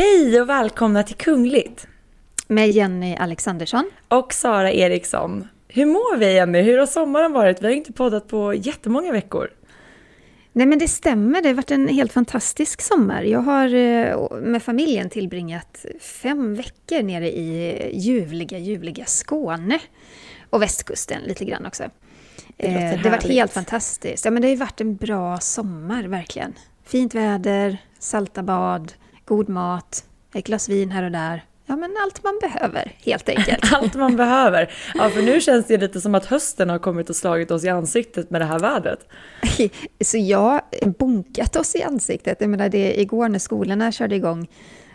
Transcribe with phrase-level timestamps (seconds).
[0.00, 1.86] Hej och välkomna till Kungligt!
[2.48, 3.90] Med Jenny Alexandersson.
[4.08, 5.48] Och Sara Eriksson.
[5.68, 6.62] Hur mår vi Jenny?
[6.62, 7.62] Hur har sommaren varit?
[7.62, 9.50] Vi har inte poddat på jättemånga veckor.
[10.52, 13.22] Nej men det stämmer, det har varit en helt fantastisk sommar.
[13.22, 19.78] Jag har eh, med familjen tillbringat fem veckor nere i ljuvliga, ljuvliga Skåne.
[20.50, 21.84] Och västkusten lite grann också.
[22.56, 24.24] Det, eh, det har varit helt fantastiskt.
[24.24, 26.54] Ja men det har ju varit en bra sommar verkligen.
[26.84, 28.92] Fint väder, salta bad,
[29.30, 31.44] god mat, ett glas vin här och där.
[31.66, 33.72] Ja, men allt man behöver, helt enkelt.
[33.72, 34.72] allt man behöver.
[34.94, 37.68] Ja, för nu känns det lite som att hösten har kommit och slagit oss i
[37.68, 39.08] ansiktet med det här vädret.
[40.04, 40.60] Så jag
[40.98, 42.36] bunkat oss i ansiktet.
[42.40, 44.48] Jag menar, det, igår när skolorna körde igång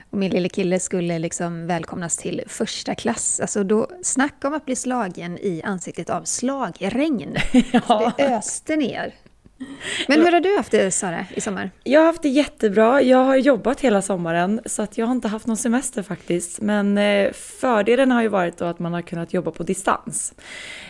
[0.10, 3.40] och min lille kille skulle liksom välkomnas till första klass.
[3.40, 7.38] Alltså då, snacka om att bli slagen i ansiktet av slagregn.
[7.72, 8.14] Ja.
[8.18, 9.14] Det öste ner.
[10.08, 11.72] Men hur har du haft det Sara, i sommar?
[11.84, 13.02] Jag har haft det jättebra.
[13.02, 16.62] Jag har jobbat hela sommaren så att jag har inte haft någon semester faktiskt.
[16.62, 20.34] Men eh, fördelen har ju varit då att man har kunnat jobba på distans.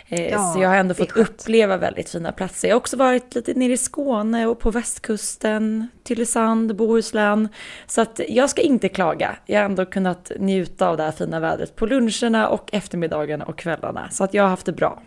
[0.08, 2.68] Eh, ja, så jag har ändå fått uppleva väldigt fina platser.
[2.68, 7.50] Jag har också varit lite nere i Skåne och på västkusten, Tylösand, Bohuslän.
[7.88, 9.36] Så att jag ska inte klaga.
[9.46, 13.58] Jag har ändå kunnat njuta av det här fina vädret på luncherna och eftermiddagarna och
[13.58, 14.10] kvällarna.
[14.12, 15.02] Så att jag har haft det bra.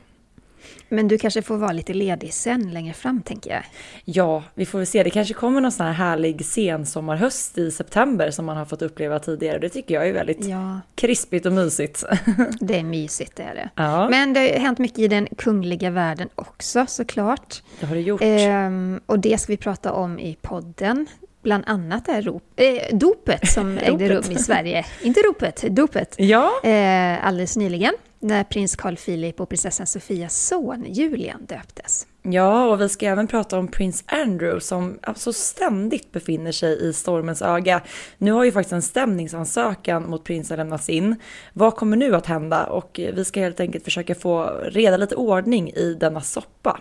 [0.88, 3.62] Men du kanske får vara lite ledig sen längre fram tänker jag.
[4.04, 5.02] Ja, vi får väl se.
[5.02, 9.18] Det kanske kommer någon sån här härlig sensommarhöst i september som man har fått uppleva
[9.18, 9.58] tidigare.
[9.58, 10.80] Det tycker jag är väldigt ja.
[10.94, 12.04] krispigt och mysigt.
[12.60, 13.70] Det är mysigt, det är det.
[13.74, 14.08] Ja.
[14.08, 17.62] Men det har hänt mycket i den kungliga världen också såklart.
[17.80, 18.20] Det har det gjort.
[18.24, 21.06] Ehm, och det ska vi prata om i podden.
[21.42, 24.84] Bland annat är rop, eh, dopet som ägde rum i Sverige.
[25.02, 26.14] Inte ropet, dopet.
[26.18, 26.50] Ja.
[26.64, 32.06] Eh, alldeles nyligen när prins Carl Philip och prinsessan Sofias son Julian döptes.
[32.22, 36.92] Ja, och vi ska även prata om prins Andrew som alltså ständigt befinner sig i
[36.92, 37.82] stormens öga.
[38.18, 41.16] Nu har ju faktiskt en stämningsansökan mot prinsen lämnats in.
[41.52, 42.66] Vad kommer nu att hända?
[42.66, 46.80] Och vi ska helt enkelt försöka få reda lite ordning i denna soppa.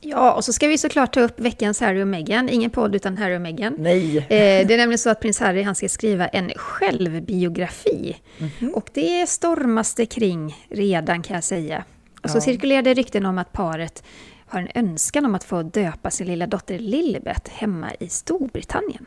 [0.00, 2.48] Ja, och så ska vi såklart ta upp veckans Harry och Meghan.
[2.48, 3.74] Ingen podd utan Harry och Meghan.
[3.78, 4.18] Nej.
[4.18, 8.16] Eh, det är nämligen så att prins Harry han ska skriva en självbiografi.
[8.38, 8.72] Mm -hmm.
[8.72, 11.84] Och det stormas det kring redan kan jag säga.
[12.22, 12.40] Och så ja.
[12.40, 14.02] cirkulerar det rykten om att paret
[14.46, 19.06] har en önskan om att få döpa sin lilla dotter Lilibet hemma i Storbritannien.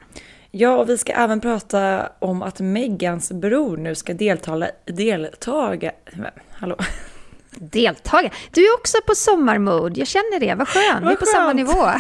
[0.52, 4.72] Ja, och vi ska även prata om att Megans bror nu ska deltaga...
[4.86, 5.92] deltaga
[6.52, 6.76] hallå?
[7.52, 8.32] Deltagare.
[8.52, 11.92] Du är också på sommarmode, jag känner det, vad skönt, vi är på samma nivå.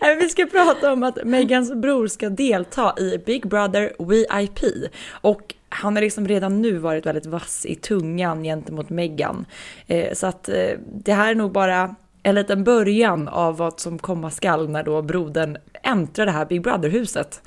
[0.20, 4.90] vi ska prata om att Megans bror ska delta i Big Brother VIP.
[5.10, 9.46] Och han har liksom redan nu varit väldigt vass i tungan gentemot Megan.
[9.86, 13.98] Eh, så att eh, det här är nog bara en liten början av vad som
[13.98, 17.42] komma skall när då brodern äntrar det här Big Brother-huset.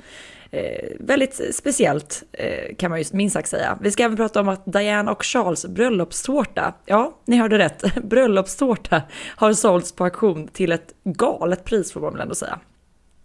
[0.54, 3.78] Eh, väldigt speciellt eh, kan man ju minst sagt säga.
[3.80, 9.02] Vi ska även prata om att Diane och Charles bröllopstårta, ja, ni hörde rätt, bröllopstårta
[9.36, 12.58] har sålts på auktion till ett galet pris får man väl ändå säga.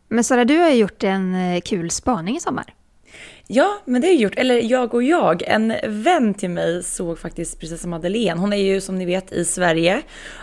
[0.07, 2.73] Men Sara, du har gjort en eh, kul spaning i sommar.
[3.51, 4.37] Ja, men det har jag gjort.
[4.37, 5.41] Eller jag och jag.
[5.41, 8.39] En vän till mig såg faktiskt prinsessa Madeleine.
[8.39, 10.01] Hon är ju som ni vet i Sverige.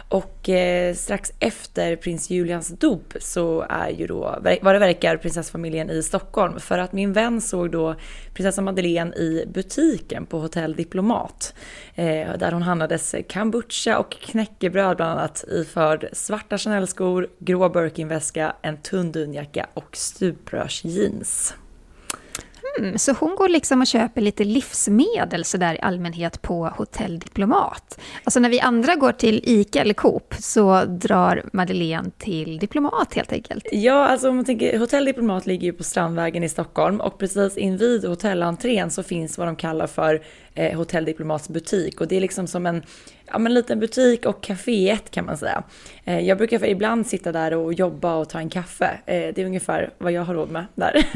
[0.08, 5.90] Och eh, strax efter prins Julians dop så är ju då, vad det verkar, prinsessfamiljen
[5.90, 6.60] i Stockholm.
[6.60, 7.94] För att min vän såg då
[8.34, 11.54] prinsessa Madeleine i butiken på Hotell Diplomat.
[11.94, 18.76] Eh, där hon handlades kombucha och knäckebröd bland annat iförd svarta Chanel-skor, grå Birkin-väska, en
[18.76, 21.54] tunn dunjacka och stuprörsjeans.
[22.78, 28.00] Mm, så hon går liksom och köper lite livsmedel sådär i allmänhet på Hotell Diplomat.
[28.24, 33.32] Alltså när vi andra går till ICA eller Coop så drar Madeleine till Diplomat helt
[33.32, 33.66] enkelt.
[33.72, 37.56] Ja, alltså om man tänker, Hotell Diplomat ligger ju på Strandvägen i Stockholm och precis
[37.56, 40.22] invid hotellentrén så finns vad de kallar för
[40.54, 42.82] eh, Hotell Diplomats butik och det är liksom som en
[43.26, 45.62] ja, men liten butik och kaféet kan man säga.
[46.04, 48.90] Eh, jag brukar för ibland sitta där och jobba och ta en kaffe.
[49.06, 51.06] Eh, det är ungefär vad jag har råd med där.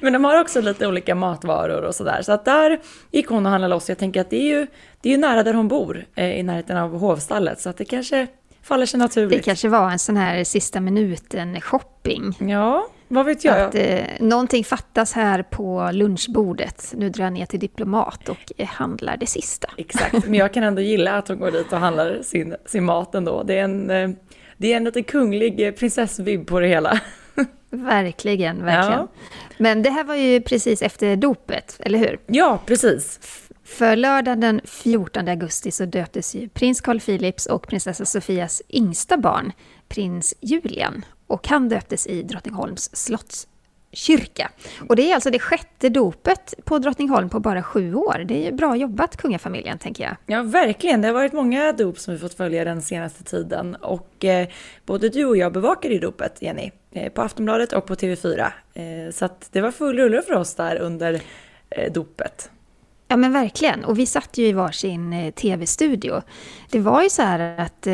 [0.02, 2.22] men de har också lite olika matvaror och sådär.
[2.22, 2.80] Så att där
[3.10, 3.88] gick hon och handlade loss.
[3.88, 4.66] Jag tänker att det är ju,
[5.00, 7.60] det är ju nära där hon bor, eh, i närheten av hovstallet.
[7.60, 8.26] Så att det kanske
[8.62, 9.38] faller sig naturligt.
[9.38, 12.50] Det kanske var en sån här sista minuten-shopping.
[12.50, 13.60] Ja, vad vet jag?
[13.60, 16.92] Att eh, någonting fattas här på lunchbordet.
[16.96, 19.68] Nu drar jag ner till Diplomat och eh, handlar det sista.
[19.76, 23.14] Exakt, men jag kan ändå gilla att hon går dit och handlar sin, sin mat
[23.14, 23.42] ändå.
[23.42, 24.10] Det är en, eh,
[24.56, 27.00] det är en lite kunglig eh, prinsessvibb på det hela.
[27.70, 29.00] Verkligen, verkligen.
[29.00, 29.08] Ja.
[29.58, 32.18] Men det här var ju precis efter dopet, eller hur?
[32.26, 33.20] Ja, precis.
[33.64, 39.16] För lördagen den 14 augusti så döptes ju prins Carl Philips och prinsessa Sofias yngsta
[39.16, 39.52] barn,
[39.88, 41.04] prins Julian.
[41.26, 44.50] Och han döptes i Drottningholms slottskyrka.
[44.88, 48.24] Och det är alltså det sjätte dopet på Drottningholm på bara sju år.
[48.26, 50.16] Det är ju bra jobbat kungafamiljen, tänker jag.
[50.26, 51.00] Ja, verkligen.
[51.00, 53.74] Det har varit många dop som vi fått följa den senaste tiden.
[53.74, 54.48] Och eh,
[54.86, 58.52] både du och jag bevakade ju dopet, Jenny, eh, på Aftonbladet och på TV4.
[58.74, 61.20] Eh, så det var full rulle för oss där under
[61.70, 62.50] eh, dopet.
[63.08, 66.22] Ja men verkligen, och vi satt ju i varsin eh, tv-studio.
[66.70, 67.86] Det var ju så här att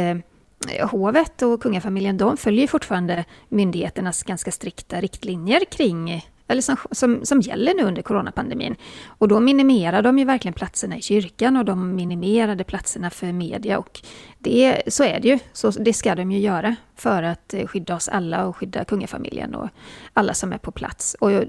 [0.68, 7.24] Eh, hovet och kungafamiljen, de följer fortfarande myndigheternas ganska strikta riktlinjer kring eller som, som,
[7.24, 8.76] som gäller nu under coronapandemin.
[9.06, 13.78] Och då minimerar de ju verkligen platserna i kyrkan och de minimerade platserna för media.
[13.78, 14.00] Och
[14.38, 17.94] det, så är det ju, så det ska de ju göra för att eh, skydda
[17.94, 19.68] oss alla och skydda kungafamiljen och
[20.12, 21.16] alla som är på plats.
[21.20, 21.44] Och jag,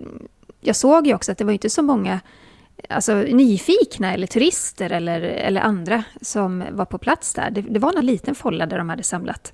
[0.59, 2.19] jag såg ju också att det var inte så många
[2.89, 7.51] alltså, nyfikna eller turister eller, eller andra som var på plats där.
[7.51, 9.53] Det, det var en liten folla där de hade samlat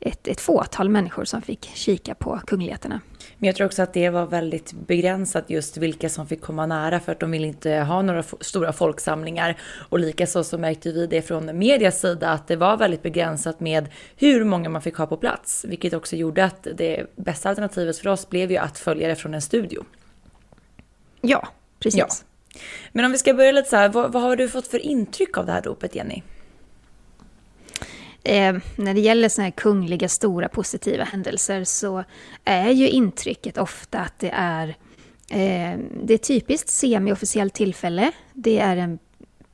[0.00, 3.00] ett, ett fåtal människor som fick kika på kungligheterna.
[3.38, 7.00] Men jag tror också att det var väldigt begränsat just vilka som fick komma nära
[7.00, 9.56] för att de ville inte ha några stora folksamlingar.
[9.88, 13.88] Och likaså så märkte vi det från medias sida att det var väldigt begränsat med
[14.16, 15.64] hur många man fick ha på plats.
[15.68, 19.34] Vilket också gjorde att det bästa alternativet för oss blev ju att följa det från
[19.34, 19.84] en studio.
[21.20, 21.48] Ja,
[21.80, 21.98] precis.
[21.98, 22.35] Ja.
[22.92, 25.38] Men om vi ska börja lite så här, vad, vad har du fått för intryck
[25.38, 26.22] av det här dopet, Jenny?
[28.24, 32.04] Eh, när det gäller sådana här kungliga stora positiva händelser så
[32.44, 34.68] är ju intrycket ofta att det är
[35.30, 38.12] eh, det är typiskt semi-officiellt tillfälle.
[38.32, 38.98] Det är en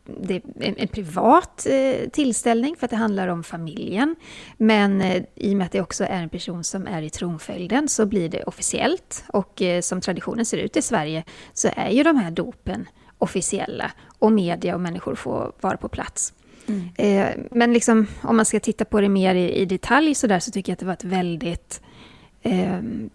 [0.04, 0.43] det är
[0.76, 4.16] en, privat eh, tillställning för att det handlar om familjen.
[4.56, 7.88] Men eh, i och med att det också är en person som är i tronföljden
[7.88, 9.25] så blir det officiellt.
[9.28, 12.88] Och eh, som traditionen ser ut i Sverige så är ju de här dopen
[13.19, 16.32] officiella och media och människor får vara på plats.
[16.66, 17.48] Mm.
[17.50, 20.50] Men liksom, om man ska titta på det mer i, i detalj så, där, så
[20.50, 21.81] tycker jag att det var ett väldigt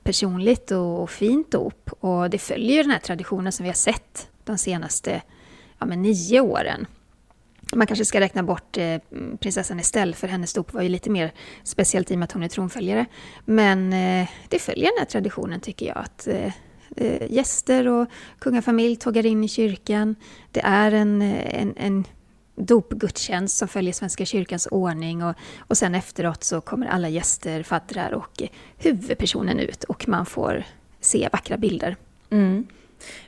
[0.03, 1.89] personligt och, och fint dop.
[1.99, 5.21] Och det följer den här traditionen som vi har sett de senaste
[5.79, 6.87] ja, men nio åren.
[7.75, 9.01] Man kanske ska räkna bort eh,
[9.39, 11.33] prinsessan Estelle, för hennes dop var ju lite mer
[11.63, 13.05] speciellt i och med att hon är tronföljare.
[13.45, 16.51] Men eh, det följer den här traditionen tycker jag, att eh,
[16.95, 18.07] eh gäster och
[18.39, 20.15] kungafamilj tågar in i kyrkan.
[20.51, 22.05] Det är en, eh, en, en
[22.55, 28.11] dopgudstjänst som följer Svenska kyrkans ordning och, och sen efteråt så kommer alla gäster, faddrar
[28.13, 30.63] och eh, huvudpersonen ut och man får
[30.99, 31.95] se vackra bilder.
[32.29, 32.67] Mm.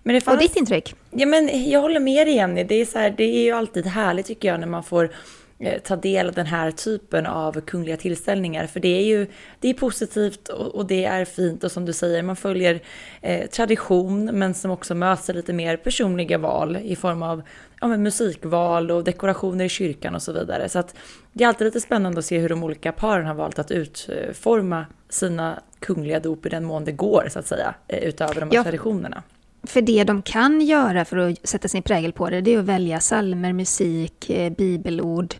[0.03, 0.35] Men fanns...
[0.35, 0.95] Och ditt intryck?
[1.11, 2.63] Ja, men jag håller med dig Jenny.
[2.63, 5.11] Det är, så här, det är ju alltid härligt tycker jag när man får
[5.59, 8.67] eh, ta del av den här typen av kungliga tillställningar.
[8.67, 9.27] För det är ju
[9.59, 12.79] det är positivt och, det är fint och som du säger, man följer
[13.21, 17.41] eh, tradition men som också möter lite mer personliga val i form av
[17.81, 20.69] ja, musikval och dekorationer i kyrkan och så vidare.
[20.69, 20.95] Så att
[21.33, 24.85] det är alltid lite spännande att se hur de olika paren har valt att utforma
[25.09, 28.55] sina kungliga dop i den mån det går så att säga, eh, utöver de här
[28.55, 28.63] ja.
[28.63, 29.23] traditionerna.
[29.63, 32.65] För det de kan göra för att sätta sin prägel på det, det är att
[32.65, 35.35] välja salmer, musik, eh, bibelord,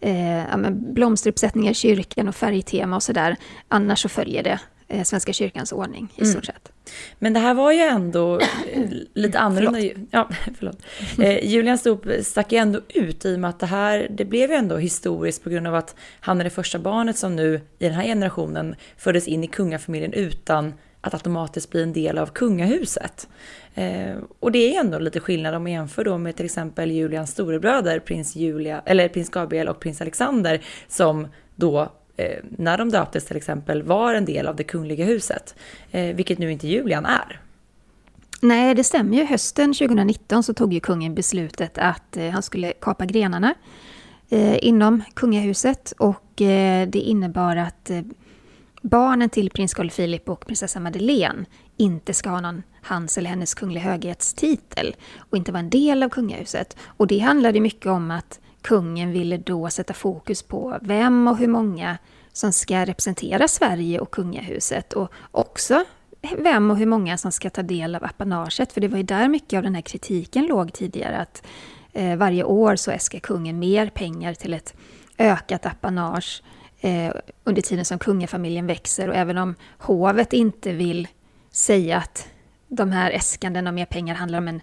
[0.00, 3.36] eh, ja, blomsteruppsättningar i kyrkan och färgtema och sådär.
[3.68, 6.32] Annars så följer det eh, Svenska kyrkans ordning i mm.
[6.32, 6.72] stort sett.
[7.18, 8.82] Men det här var ju ändå eh,
[9.14, 9.78] lite annorlunda.
[9.78, 10.08] förlåt.
[10.10, 10.28] Ja,
[10.58, 10.78] förlåt.
[11.18, 14.50] Eh, Julian Stop stack ju ändå ut i och med att det här, det blev
[14.50, 17.84] ju ändå historiskt på grund av att han är det första barnet som nu i
[17.84, 23.28] den här generationen föddes in i kungafamiljen utan att automatiskt bli en del av kungahuset.
[23.74, 26.90] Eh, och det är ju ändå lite skillnad om man jämför då med till exempel
[26.90, 32.90] Julians storebröder, prins, Julia, eller prins Gabriel och prins Alexander, som då eh, när de
[32.90, 35.54] döptes till exempel var en del av det kungliga huset,
[35.90, 37.40] eh, vilket nu inte Julian är.
[38.40, 39.24] Nej, det stämmer ju.
[39.24, 43.54] Hösten 2019 så tog ju kungen beslutet att eh, han skulle kapa grenarna
[44.30, 47.90] eh, inom kungahuset och eh, det innebar att
[48.84, 51.44] barnen till prins Carl Philip och prinsessa Madeleine
[51.76, 56.08] inte ska ha någon hans eller hennes kungliga höghetstitel och inte vara en del av
[56.08, 56.76] kungahuset.
[56.86, 61.48] Och det handlade mycket om att kungen ville då sätta fokus på vem och hur
[61.48, 61.98] många
[62.32, 65.84] som ska representera Sverige och kungahuset och också
[66.38, 68.72] vem och hur många som ska ta del av apanaget.
[68.72, 71.46] För det var ju där mycket av den här kritiken låg tidigare, att
[71.92, 74.74] eh, varje år så äskar kungen mer pengar till ett
[75.18, 76.42] ökat apanage
[76.84, 77.12] eh,
[77.44, 79.08] under tiden som kungafamiljen växer.
[79.08, 81.08] Och även om hovet inte vill
[81.50, 82.28] säga att
[82.68, 84.60] de här äskanden om mer pengar handlar om en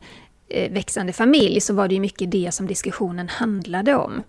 [0.48, 4.24] eh, växande familj, så var det ju mycket det som diskussionen handlade om.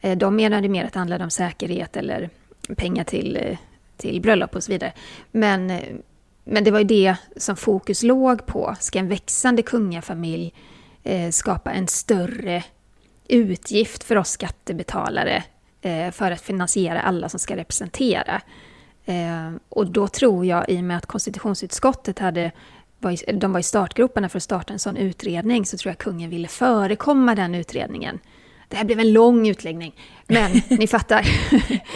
[0.00, 2.30] Eh, de menade mer att det handlade om säkerhet eller
[2.76, 3.58] pengar till, eh,
[3.96, 4.92] till bröllop och så vidare.
[5.30, 5.94] Men, eh,
[6.44, 8.76] men det var ju det som fokus låg på.
[8.80, 10.54] Ska en växande kungafamilj
[11.02, 12.64] eh, skapa en större
[13.28, 15.44] utgift för oss skattebetalare
[16.12, 18.40] för att finansiera alla som ska representera?
[19.04, 22.52] Eh, och då tror jag, i och med att konstitutionsutskottet hade
[23.34, 26.48] de var i startgroparna för att starta en sån utredning, så tror jag kungen ville
[26.48, 28.20] förekomma den utredningen
[28.68, 29.94] det här blev en lång utläggning,
[30.26, 31.26] men ni fattar.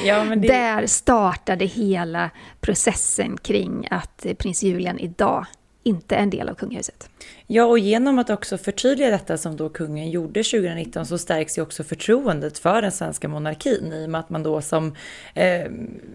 [0.04, 0.48] ja, men det...
[0.48, 2.30] Där startade hela
[2.60, 5.46] processen kring att prins Julian idag
[5.82, 7.10] inte en del av kungahuset.
[7.46, 11.62] Ja, och genom att också förtydliga detta som då kungen gjorde 2019 så stärks ju
[11.62, 14.94] också förtroendet för den svenska monarkin i och med att man då som,
[15.34, 15.66] eh,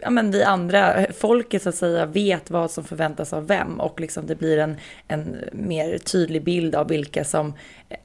[0.02, 3.80] ja men vi andra, eh, folket så att säga, vet vad som förväntas av vem
[3.80, 4.76] och liksom det blir en,
[5.08, 7.54] en mer tydlig bild av vilka som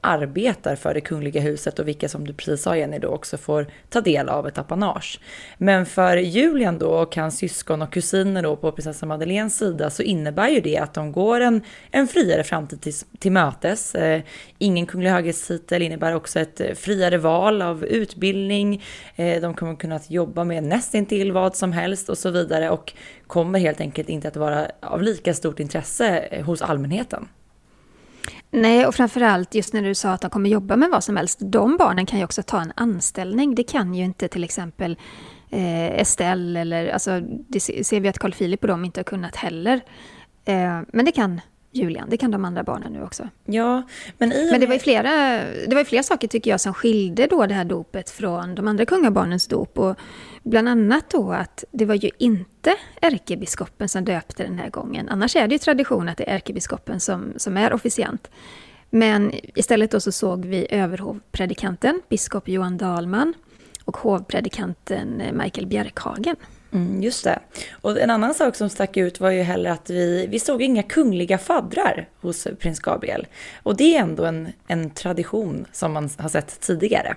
[0.01, 3.67] arbetar för det kungliga huset och vilka som du precis sa Jenny då också får
[3.89, 5.19] ta del av ett apanage.
[5.57, 10.03] Men för Julian då och hans syskon och kusiner då på prinsessan Madeleines sida så
[10.03, 13.95] innebär ju det att de går en, en friare framtid till, till mötes.
[13.95, 14.21] Eh,
[14.57, 18.83] ingen kunglig höghetstitel innebär också ett eh, friare val av utbildning.
[19.15, 22.93] Eh, de kommer kunna jobba med nästintill vad som helst och så vidare och
[23.27, 27.27] kommer helt enkelt inte att vara av lika stort intresse eh, hos allmänheten.
[28.51, 31.39] Nej, och framförallt just när du sa att de kommer jobba med vad som helst.
[31.41, 33.55] De barnen kan ju också ta en anställning.
[33.55, 34.97] Det kan ju inte till exempel
[35.49, 39.35] eh, Estelle eller, alltså det ser vi att Carl Philip och de inte har kunnat
[39.35, 39.81] heller.
[40.45, 43.29] Eh, men det kan Julian, det kan de andra barnen nu också.
[43.45, 43.83] Ja,
[44.17, 45.11] men i Men det var ju flera,
[45.67, 48.85] det var flera saker tycker jag som skilde då det här dopet från de andra
[48.85, 49.77] kungabarnens dop.
[49.77, 49.95] Och
[50.43, 55.09] bland annat då att det var ju inte ärkebiskopen som döpte den här gången.
[55.09, 58.29] Annars är det ju tradition att det är ärkebiskopen som, som är officiant.
[58.89, 63.33] Men istället då så såg vi överhovpredikanten, biskop Johan Dahlman
[63.85, 66.35] och hovpredikanten Michael Bjärkhagen.
[66.73, 67.39] Mm, just det.
[67.71, 70.83] Och en annan sak som stack ut var ju heller att vi, vi såg inga
[70.83, 73.27] kungliga faddrar hos prins Gabriel.
[73.63, 77.15] Och det är ändå en, en tradition som man har sett tidigare.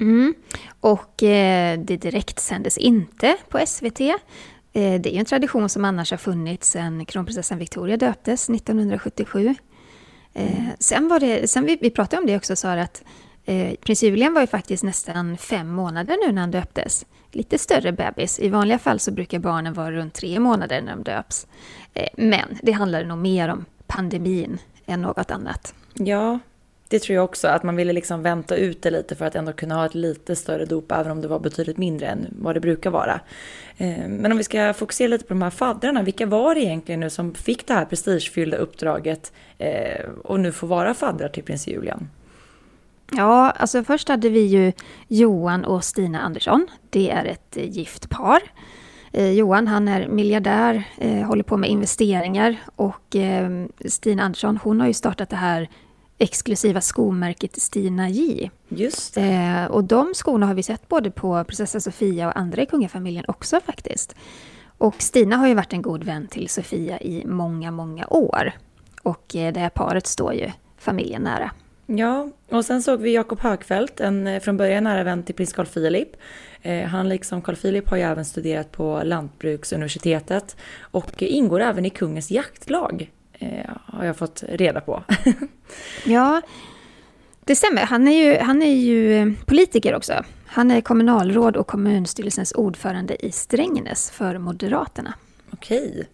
[0.00, 0.34] Mm.
[0.80, 4.00] Och eh, det direkt sändes inte på SVT.
[4.00, 4.14] Eh,
[4.72, 9.54] det är ju en tradition som annars har funnits sedan kronprinsessan Victoria döptes 1977.
[10.34, 13.02] Eh, sen var det, sen vi, vi pratade om det också, Sara, att
[13.48, 17.92] eh, prins Julian var ju faktiskt nästan fem månader nu när han döptes lite större
[17.92, 18.38] bebis.
[18.38, 21.46] I vanliga fall så brukar barnen vara runt tre månader när de döps.
[21.94, 25.74] Eh, men det handlade nog mer om pandemin än något annat.
[25.94, 26.38] Ja,
[26.88, 27.48] det tror jag också.
[27.48, 30.36] Att man ville liksom vänta ut det lite för att ändå kunna ha ett lite
[30.36, 33.20] större dop, även om det var betydligt mindre än vad det brukar vara.
[33.76, 37.00] Eh, men om vi ska fokusera lite på de här faddrarna, vilka var det egentligen
[37.00, 41.66] nu som fick det här prestigefyllda uppdraget eh, och nu får vara faddrar till prins
[41.66, 42.08] Julian?
[43.12, 44.72] Ja, alltså först hade vi ju
[45.08, 46.66] Johan och Stina Andersson.
[46.90, 48.40] Det är ett eh, gift par.
[49.12, 54.80] Eh, Johan han är miljardär, eh, håller på med investeringar och eh, Stina Andersson hon
[54.80, 55.68] har ju startat det här
[56.18, 58.50] exklusiva skomärket Stina J.
[58.68, 62.66] Just eh, och de skorna har vi sett både på prinsessa Sofia och andra i
[62.66, 64.14] kungafamiljen också faktiskt.
[64.78, 68.52] Och Stina har ju varit en god vän till Sofia i många, många år.
[69.02, 71.50] Och det här paret står ju familjen nära.
[71.90, 75.52] Ja, och sen såg vi Jakob Högfeldt, en eh, från början nära vän till prins
[75.52, 76.08] Carl Philip.
[76.62, 81.90] Eh, han liksom Carl Philip har ju även studerat på Lantbruksuniversitetet och ingår även i
[81.90, 85.02] kungens jaktlag, eh, har jag fått reda på.
[86.04, 86.42] ja,
[87.44, 87.82] det stämmer.
[87.82, 90.24] Han är, ju, han är ju politiker också.
[90.46, 95.14] Han är kommunalråd och kommunstyrelsens ordförande i Strängnäs för Moderaterna.
[95.50, 96.08] Okej.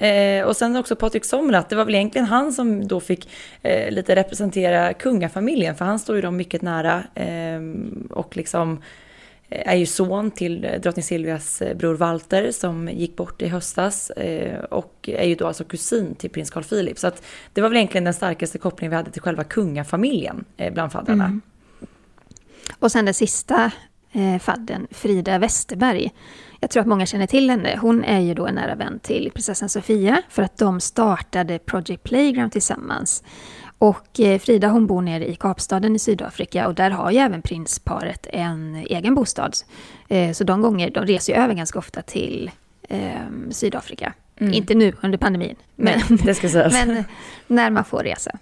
[0.00, 3.28] Eh, och sen också Patrik Somrat, det var väl egentligen han som då fick
[3.62, 7.60] eh, lite representera kungafamiljen, för han står ju dem mycket nära eh,
[8.10, 8.82] och liksom
[9.48, 13.48] eh, är ju son till eh, drottning Silvias eh, bror Walter som gick bort i
[13.48, 14.12] höstas
[14.70, 16.98] och är ju då alltså kusin till prins Carl Philip.
[16.98, 20.92] Så att det var väl egentligen den starkaste kopplingen vi hade till själva kungafamiljen bland
[20.92, 21.24] faddrarna.
[21.24, 21.40] Mm.
[22.78, 23.70] Och sen det sista
[24.12, 26.12] eh, fadden, Frida Westerberg.
[26.60, 27.78] Jag tror att många känner till henne.
[27.80, 32.02] Hon är ju då en nära vän till prinsessan Sofia för att de startade Project
[32.02, 33.22] Playground tillsammans.
[33.78, 37.42] Och eh, Frida hon bor nere i Kapstaden i Sydafrika och där har ju även
[37.42, 39.54] prinsparet en egen bostad.
[40.08, 42.50] Eh, så de gånger, de reser ju över ganska ofta till
[42.88, 43.10] eh,
[43.50, 44.12] Sydafrika.
[44.40, 44.54] Mm.
[44.54, 46.00] Inte nu under pandemin, men,
[46.72, 47.04] men
[47.46, 48.38] när man får resa.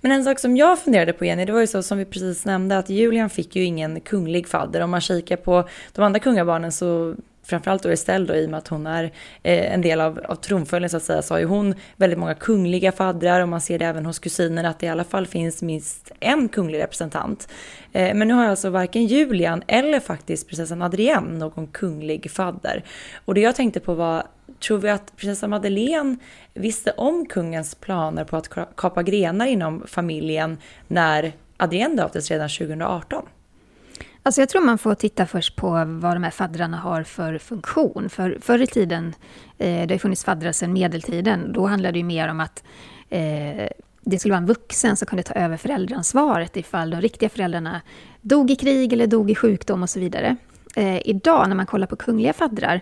[0.00, 2.44] Men en sak som jag funderade på Jenny, det var ju så som vi precis
[2.44, 4.80] nämnde att Julian fick ju ingen kunglig fadder.
[4.80, 8.58] Om man kikar på de andra kungabarnen så framförallt då Estelle då, i och med
[8.58, 9.04] att hon är
[9.42, 12.34] eh, en del av, av tronföljden så att säga, så har ju hon väldigt många
[12.34, 15.62] kungliga faddrar och man ser det även hos kusinerna att det i alla fall finns
[15.62, 17.48] minst en kunglig representant.
[17.92, 22.84] Eh, men nu har alltså varken Julian eller faktiskt prinsessan Adrienne någon kunglig fadder.
[23.24, 24.22] Och det jag tänkte på var,
[24.60, 26.16] tror vi att prinsessan Madeleine
[26.54, 30.58] visste om kungens planer på att kapa grenar inom familjen
[30.88, 33.22] när Adrienne döptes redan 2018?
[34.22, 38.08] Alltså jag tror man får titta först på vad de här faddrarna har för funktion.
[38.08, 39.14] För förr i tiden,
[39.58, 42.64] eh, det har funnits faddrar sedan medeltiden, då handlade det ju mer om att
[43.10, 43.68] eh,
[44.00, 47.80] det skulle vara en vuxen som kunde ta över föräldraansvaret ifall de riktiga föräldrarna
[48.20, 50.36] dog i krig eller dog i sjukdom och så vidare.
[50.76, 52.80] Eh, idag när man kollar på kungliga faddrar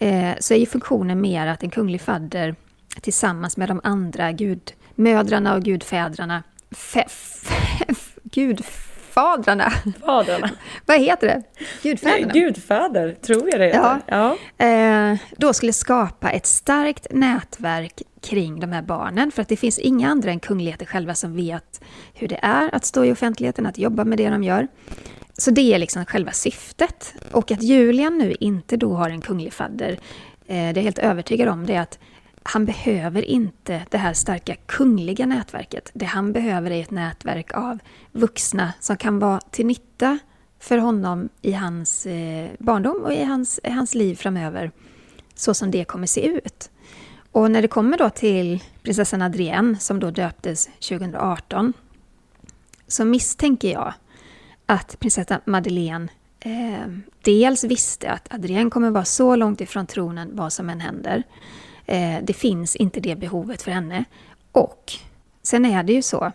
[0.00, 2.54] eh, så är ju funktionen mer att en kunglig fadder
[3.00, 8.64] tillsammans med de andra gudmödrarna och gudfädrarna, fe, fe, gud,
[9.10, 9.72] Fadrarna.
[10.86, 11.42] Vad heter det?
[11.82, 12.32] Gudfäderna?
[12.32, 14.00] Gudfäder, tror jag det heter.
[14.06, 14.36] Ja.
[14.58, 14.66] ja.
[14.66, 19.32] Eh, då skulle skapa ett starkt nätverk kring de här barnen.
[19.32, 21.80] För att det finns inga andra än kungligheter själva som vet
[22.14, 24.68] hur det är att stå i offentligheten, att jobba med det de gör.
[25.40, 27.14] Så det är liksom själva syftet.
[27.32, 29.96] Och att Julian nu inte då har en kunglig fadder, eh,
[30.46, 31.98] det är jag helt övertygad om, det är att
[32.42, 35.90] han behöver inte det här starka kungliga nätverket.
[35.94, 37.78] Det han behöver är ett nätverk av
[38.12, 40.18] vuxna som kan vara till nytta
[40.58, 44.70] för honom i hans eh, barndom och i hans, i hans liv framöver,
[45.34, 46.70] så som det kommer se ut.
[47.32, 51.72] Och när det kommer då till prinsessan Adrienne, som då döptes 2018,
[52.86, 53.94] så misstänker jag
[54.70, 56.08] att prinsessan Madeleine
[56.40, 56.88] eh,
[57.22, 61.22] dels visste att Adrienne kommer vara så långt ifrån tronen vad som än händer.
[61.86, 64.04] Eh, det finns inte det behovet för henne.
[64.52, 64.92] Och
[65.42, 66.32] sen är det ju så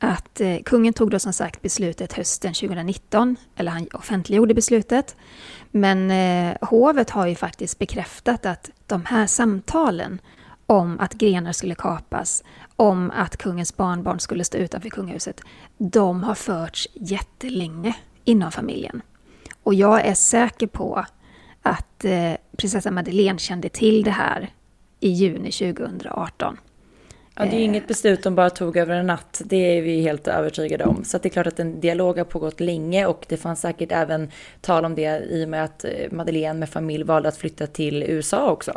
[0.00, 5.16] att eh, kungen tog då som sagt beslutet hösten 2019, eller han offentliggjorde beslutet.
[5.70, 10.20] Men eh, hovet har ju faktiskt bekräftat att de här samtalen
[10.66, 12.44] om att grenar skulle kapas,
[12.76, 15.40] om att kungens barnbarn skulle stå utanför kungahuset,
[15.78, 19.02] de har förts jättelänge inom familjen.
[19.62, 21.06] Och jag är säker på
[21.62, 24.50] att eh, prinsessa Madeleine kände till det här
[25.00, 26.56] i juni 2018.
[27.38, 30.00] Ja, det är ju inget beslut de bara tog över en natt, det är vi
[30.00, 31.04] helt övertygade om.
[31.04, 34.30] Så det är klart att en dialog har pågått länge och det fanns säkert även
[34.60, 38.02] tal om det i och med att eh, Madeleine med familj valde att flytta till
[38.02, 38.70] USA också.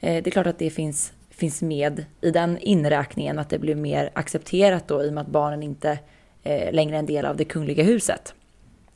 [0.00, 1.12] Eh, det är klart att det finns,
[1.42, 5.28] finns med i den inräkningen, att det blir mer accepterat då i och med att
[5.28, 5.98] barnen inte
[6.42, 8.34] eh, längre är en del av det kungliga huset.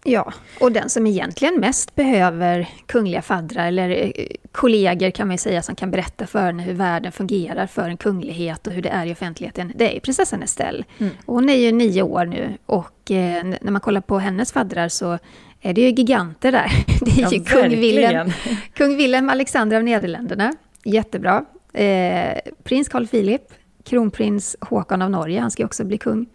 [0.05, 5.39] Ja, och den som egentligen mest behöver kungliga faddrar, eller eh, kollegor kan man ju
[5.39, 8.89] säga, som kan berätta för henne hur världen fungerar för en kunglighet och hur det
[8.89, 10.85] är i offentligheten, det är prinsessan Estelle.
[10.99, 11.13] Mm.
[11.27, 15.19] Hon är ju nio år nu och eh, när man kollar på hennes faddrar så
[15.61, 16.71] är det ju giganter där.
[17.01, 18.33] Det är ja, ju kung Wilhelm,
[18.75, 20.53] kung Wilhelm Alexander av Nederländerna,
[20.85, 21.45] jättebra.
[21.77, 23.43] Eh, prins Carl Philip,
[23.85, 26.27] kronprins Håkon av Norge, han ska också bli kung.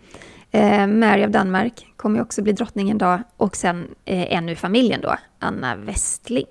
[0.51, 3.19] Eh, Mary av Danmark kommer ju också bli drottning en dag.
[3.37, 6.45] Och sen eh, en ur familjen då, Anna Westling.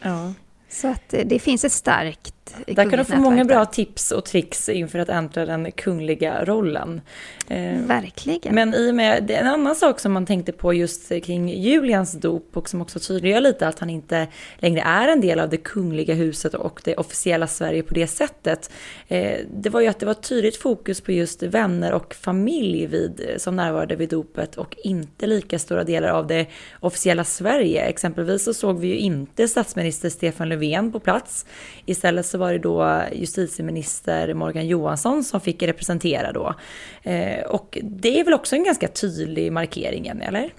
[0.00, 0.32] Ja.
[0.68, 4.24] Så att eh, det finns ett starkt Där kan du få många bra tips och
[4.24, 7.00] tricks inför att äntra den kungliga rollen.
[7.48, 8.54] Eh, Verkligen.
[8.54, 12.56] Men i och med, en annan sak som man tänkte på just kring Julians dop
[12.56, 16.14] och som också tydliggör lite att han inte längre är en del av det kungliga
[16.14, 18.70] huset och det officiella Sverige på det sättet.
[19.08, 23.34] Eh, det var ju att det var tydligt fokus på just vänner och familj vid,
[23.36, 26.46] som närvarade vid dopet och inte lika stora delar av det
[26.80, 27.84] officiella Sverige.
[27.84, 31.46] Exempelvis så såg vi ju inte statsminister Stefan Löfven på plats.
[31.86, 36.54] Istället så var det då justitieminister Morgan Johansson som fick representera då.
[37.02, 40.52] Eh, och det är väl också en ganska tydlig markering, eller?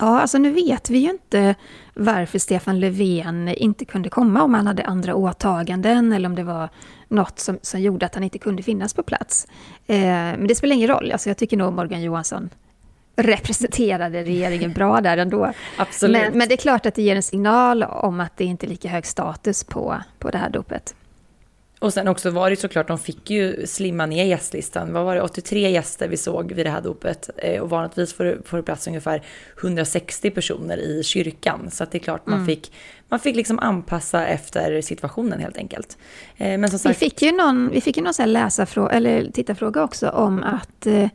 [0.00, 1.54] Ja, alltså nu vet vi ju inte
[1.94, 6.68] varför Stefan Löfven inte kunde komma, om han hade andra åtaganden eller om det var
[7.08, 9.46] något som, som gjorde att han inte kunde finnas på plats.
[9.86, 12.50] Eh, men det spelar ingen roll, alltså jag tycker nog Morgan Johansson
[13.16, 15.52] representerade regeringen bra där ändå.
[15.76, 16.22] Absolut.
[16.22, 18.68] Men, men, det är klart att det ger en signal om att det inte är
[18.68, 20.94] lika hög status på, på det här dopet.
[21.78, 24.92] Och sen också var det såklart, de fick ju slimma ner gästlistan.
[24.92, 27.30] Vad var det, 83 gäster vi såg vid det här dopet.
[27.36, 29.22] Eh, och vanligtvis får, får det plats ungefär
[29.60, 31.70] 160 personer i kyrkan.
[31.70, 32.46] Så det är klart man mm.
[32.46, 32.72] fick,
[33.08, 35.98] man fick liksom anpassa efter situationen helt enkelt.
[36.36, 38.90] Eh, men som sagt, vi fick ju någon, vi fick ju någon så här läsarfråga,
[38.90, 41.08] eller tittarfråga också om att eh,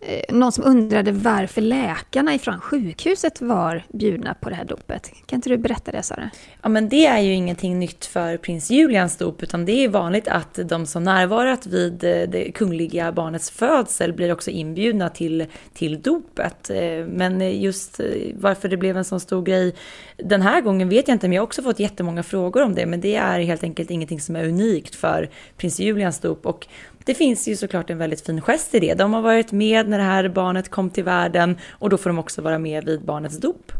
[0.00, 5.12] Eh, någon som undrade varför läkarna ifrån sjukhuset var bjudna på det här dopet.
[5.26, 6.30] Kan inte du berätta det Sara?
[6.62, 10.28] Ja men det är ju ingenting nytt för prins Julians dop utan det är vanligt
[10.28, 16.02] att de som närvarat vid eh, det kungliga barnets födsel blir också inbjudna till, till
[16.02, 16.70] dopet.
[16.70, 18.00] Eh, men just
[18.34, 19.74] varför det blev en sån stor grej
[20.16, 22.86] den här gången vet jag inte men jag har också fått jättemånga frågor om det
[22.86, 26.66] men det är helt enkelt ingenting som är unikt för prins Julians dop och
[27.08, 28.94] det finns ju såklart en väldigt fin gest i det.
[28.94, 32.18] De har varit med när det här barnet kom till världen och då får de
[32.18, 33.72] också vara med vid barnets dop.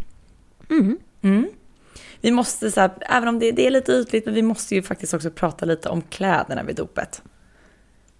[0.71, 0.99] Mm.
[1.23, 1.49] Mm.
[2.21, 4.83] Vi måste, så här, även om det, det är lite ytligt, men vi måste ju
[4.83, 7.23] faktiskt också prata lite om kläderna vid dopet.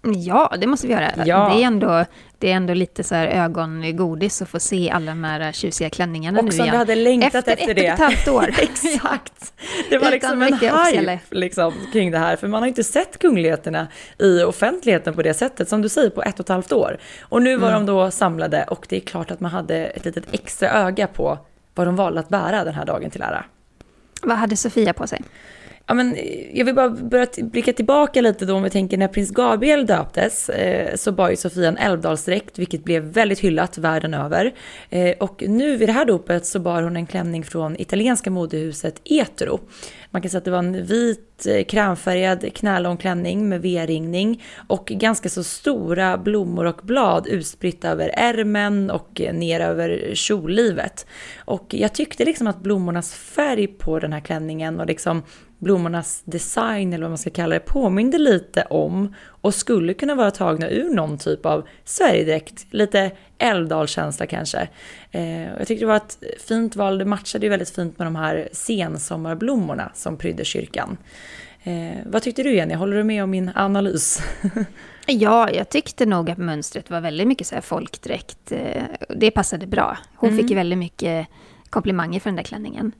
[0.01, 1.11] Ja, det måste vi göra.
[1.25, 1.51] Ja.
[1.53, 2.05] Det, är ändå,
[2.37, 6.39] det är ändå lite så här ögongodis att få se alla de här tjusiga klänningarna
[6.39, 6.71] och nu igen.
[6.71, 7.85] Vi hade längtat efter, efter det.
[7.85, 8.63] Efter ett och ett halvt år.
[8.63, 9.53] Exakt.
[9.89, 13.87] Det var liksom en hype liksom, kring det här, för man har inte sett kungligheterna
[14.19, 16.97] i offentligheten på det sättet, som du säger, på ett och ett halvt år.
[17.21, 17.85] Och nu var mm.
[17.85, 21.37] de då samlade och det är klart att man hade ett litet extra öga på
[21.75, 23.43] vad de valde att bära den här dagen till ära.
[24.21, 25.21] Vad hade Sofia på sig?
[25.89, 26.17] Ja, men
[26.53, 30.49] jag vill bara börja blicka tillbaka lite då om vi tänker när prins Gabriel döptes
[30.49, 34.53] eh, så bar ju Sofia en älvdalsdräkt vilket blev väldigt hyllat världen över.
[34.89, 39.01] Eh, och nu vid det här dopet så bar hon en klänning från italienska modehuset
[39.05, 39.59] Etro.
[40.11, 44.85] Man kan säga att det var en vit eh, krämfärgad knälång klänning med V-ringning och
[44.85, 51.05] ganska så stora blommor och blad utspritt över ärmen och eh, ner över kjollivet.
[51.45, 55.23] Och jag tyckte liksom att blommornas färg på den här klänningen och liksom
[55.59, 60.31] blommornas design eller vad man ska kalla det påminde lite om och skulle kunna vara
[60.31, 64.69] tagna ur någon typ av Sverigedräkt, lite Älvdalskänsla kanske.
[65.11, 68.15] Eh, jag tyckte det var ett fint val, det matchade ju väldigt fint med de
[68.15, 70.97] här sensommarblommorna som prydde kyrkan.
[71.63, 74.21] Eh, vad tyckte du Jenny, håller du med om min analys?
[75.11, 78.51] Ja, jag tyckte nog att mönstret var väldigt mycket så här folkdräkt.
[78.51, 79.97] Eh, det passade bra.
[80.15, 80.41] Hon mm.
[80.41, 81.27] fick ju väldigt mycket
[81.69, 82.91] komplimanger för den där klänningen.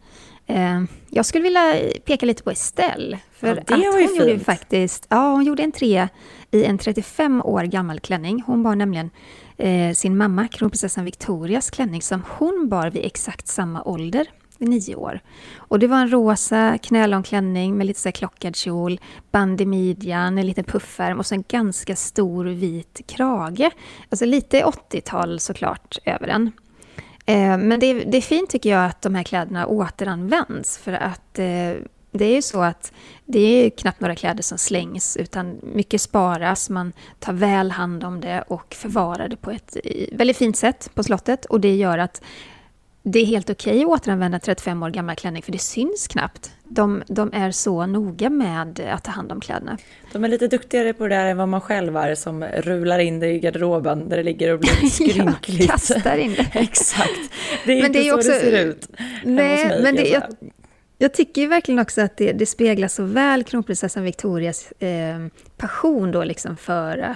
[0.50, 3.20] Eh, jag skulle vilja peka lite på Estelle.
[3.32, 6.10] För ja, det var ju hon gjorde faktiskt, ja, hon gjorde en trea
[6.52, 8.44] i en 35 år gammal klänning.
[8.46, 9.10] Hon bar nämligen
[9.58, 14.96] eh, sin mamma, kronprinsessan Victorias klänning, som hon bar vid exakt samma ålder, vid nio
[14.96, 15.20] år.
[15.58, 19.00] Och det var en rosa knälång klänning med lite så klockad kjol,
[19.32, 23.72] band i midjan, en liten puffärm och så en ganska stor vit krage.
[24.10, 26.52] Alltså lite 80-tal såklart över den.
[27.30, 30.94] Eh, men det är, det är fint tycker jag att de här kläderna återanvänds för
[30.94, 31.74] att eh,
[32.12, 32.94] det är ju så att
[33.26, 38.22] det är knappt några kläder som slängs utan mycket sparas, man tar väl hand om
[38.22, 39.78] det och förvarar det på ett
[40.12, 42.22] väldigt fint sätt på slottet och det gör att
[43.04, 46.52] det är helt okej okay att återanvända 35 år gammal klänning för det syns knappt.
[46.72, 49.78] De, de, är så noga med att ta hand om kläderna.
[50.14, 53.20] De är lite duktigare på det där än vad man själv är som rular in
[53.20, 55.60] det i garderoben där det ligger och blir skrynkligt.
[55.60, 56.48] ja, kastar in det.
[56.60, 57.32] Exakt.
[57.66, 58.88] Det är men inte det är så också, det ser ut.
[59.24, 60.24] Nej, mig, men det, jag,
[60.98, 65.28] jag tycker verkligen också att det, det speglar så väl kronprinsessan Victorias eh,
[65.58, 67.16] passion då liksom för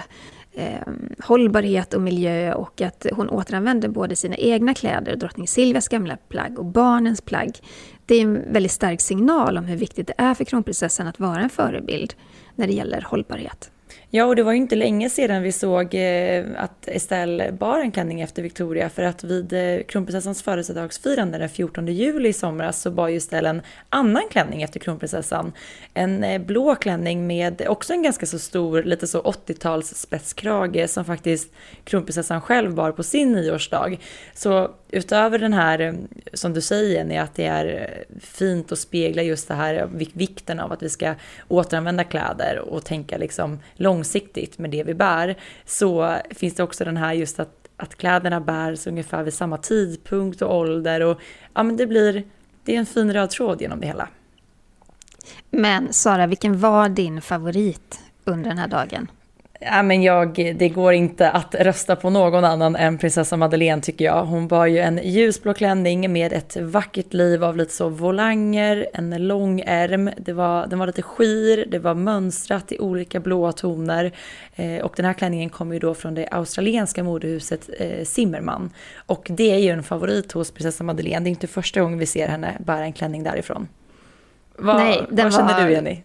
[0.54, 0.80] eh,
[1.18, 6.58] hållbarhet och miljö och att hon återanvänder både sina egna kläder, drottning Silvias gamla plagg
[6.58, 7.58] och barnens plagg.
[8.06, 11.40] Det är en väldigt stark signal om hur viktigt det är för kronprinsessan att vara
[11.40, 12.14] en förebild
[12.54, 13.70] när det gäller hållbarhet.
[14.10, 17.92] Ja, och det var ju inte länge sedan vi såg eh, att Estelle bar en
[17.92, 22.90] klänning efter Victoria för att vid eh, kronprinsessans födelsedagsfirande den 14 juli i somras så
[22.90, 25.52] bar ju Estelle en annan klänning efter kronprinsessan.
[25.94, 31.04] En eh, blå klänning med också en ganska så stor, lite så 80-tals spetskrage som
[31.04, 31.52] faktiskt
[31.84, 33.96] kronprinsessan själv bar på sin nioårsdag.
[34.34, 35.94] Så utöver den här, eh,
[36.32, 39.86] som du säger Jenny, att det är eh, fint att spegla just det här eh,
[40.12, 41.14] vikten av att vi ska
[41.48, 46.96] återanvända kläder och tänka liksom långsiktigt med det vi bär, så finns det också den
[46.96, 51.20] här just att, att kläderna bärs ungefär vid samma tidpunkt och ålder och
[51.54, 52.22] ja men det blir,
[52.64, 54.08] det är en fin röd tråd genom det hela.
[55.50, 59.08] Men Sara, vilken var din favorit under den här dagen?
[59.66, 64.04] Ja, men jag, det går inte att rösta på någon annan än prinsessa Madeleine tycker
[64.04, 64.24] jag.
[64.24, 69.26] Hon bar ju en ljusblå klänning med ett vackert liv av lite så volanger, en
[69.26, 74.12] lång ärm, det var, den var lite skir, det var mönstrat i olika blåa toner.
[74.56, 78.70] Eh, och den här klänningen kommer ju då från det australienska modehuset eh, Zimmermann.
[79.06, 82.06] Och det är ju en favorit hos prinsessa Madeleine, det är inte första gången vi
[82.06, 83.68] ser henne bära en klänning därifrån.
[84.58, 85.66] Vad, Nej, vad känner var...
[85.66, 86.02] du Jenny?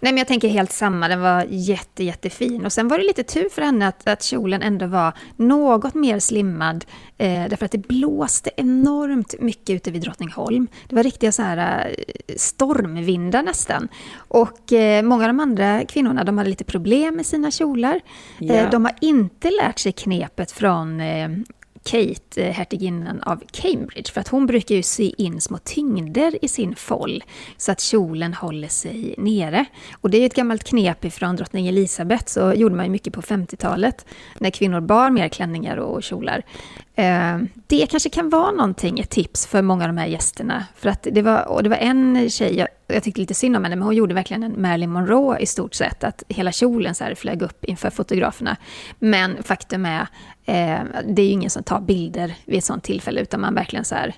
[0.00, 1.08] Nej, men jag tänker helt samma.
[1.08, 2.64] Den var jätte, jättefin.
[2.64, 6.18] Och sen var det lite tur för henne att, att kjolen ändå var något mer
[6.18, 6.84] slimmad.
[7.18, 10.68] Eh, därför att det blåste enormt mycket ute vid Drottningholm.
[10.88, 13.88] Det var riktiga så här eh, stormvindar nästan.
[14.16, 18.00] Och eh, många av de andra kvinnorna, de hade lite problem med sina kjolar.
[18.40, 18.64] Yeah.
[18.64, 21.28] Eh, de har inte lärt sig knepet från eh,
[21.90, 26.48] Kate, eh, hertiginnan av Cambridge, för att hon brukar ju sy in små tyngder i
[26.48, 27.24] sin foll
[27.56, 29.64] så att kjolen håller sig nere.
[30.00, 33.12] Och det är ju ett gammalt knep ifrån drottning Elisabeth, så gjorde man ju mycket
[33.12, 34.06] på 50-talet
[34.38, 36.42] när kvinnor bar mer klänningar och kjolar.
[36.98, 40.66] Eh, det kanske kan vara någonting, ett tips för många av de här gästerna.
[40.76, 43.64] För att det var, och det var en tjej, jag, jag tyckte lite synd om
[43.64, 46.04] henne, men hon gjorde verkligen en Marilyn Monroe i stort sett.
[46.04, 48.56] Att hela kjolen så här flög upp inför fotograferna.
[48.98, 50.00] Men faktum är,
[50.44, 53.84] eh, det är ju ingen som tar bilder vid ett sånt tillfälle, utan man verkligen
[53.84, 54.14] så här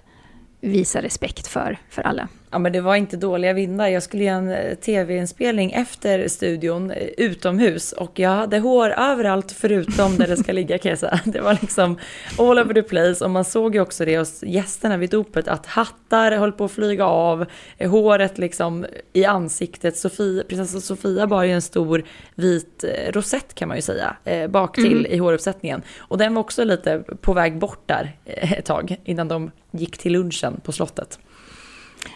[0.60, 2.28] visar respekt för, för alla.
[2.52, 3.88] Ja men det var inte dåliga vindar.
[3.88, 9.52] Jag skulle göra en eh, tv-inspelning efter studion eh, utomhus och jag hade hår överallt
[9.52, 11.20] förutom där det ska ligga kan jag säga.
[11.24, 11.98] Det var liksom
[12.38, 15.66] all over the place och man såg ju också det hos gästerna vid dopet att
[15.66, 17.46] hattar höll på att flyga av,
[17.78, 19.96] eh, håret liksom i ansiktet.
[19.96, 24.16] Sofia, prinsessa Sofia bar ju en stor vit rosett kan man ju säga
[24.48, 25.12] bak till mm.
[25.12, 29.50] i håruppsättningen och den var också lite på väg bort där ett tag innan de
[29.70, 31.18] gick till lunchen på slottet.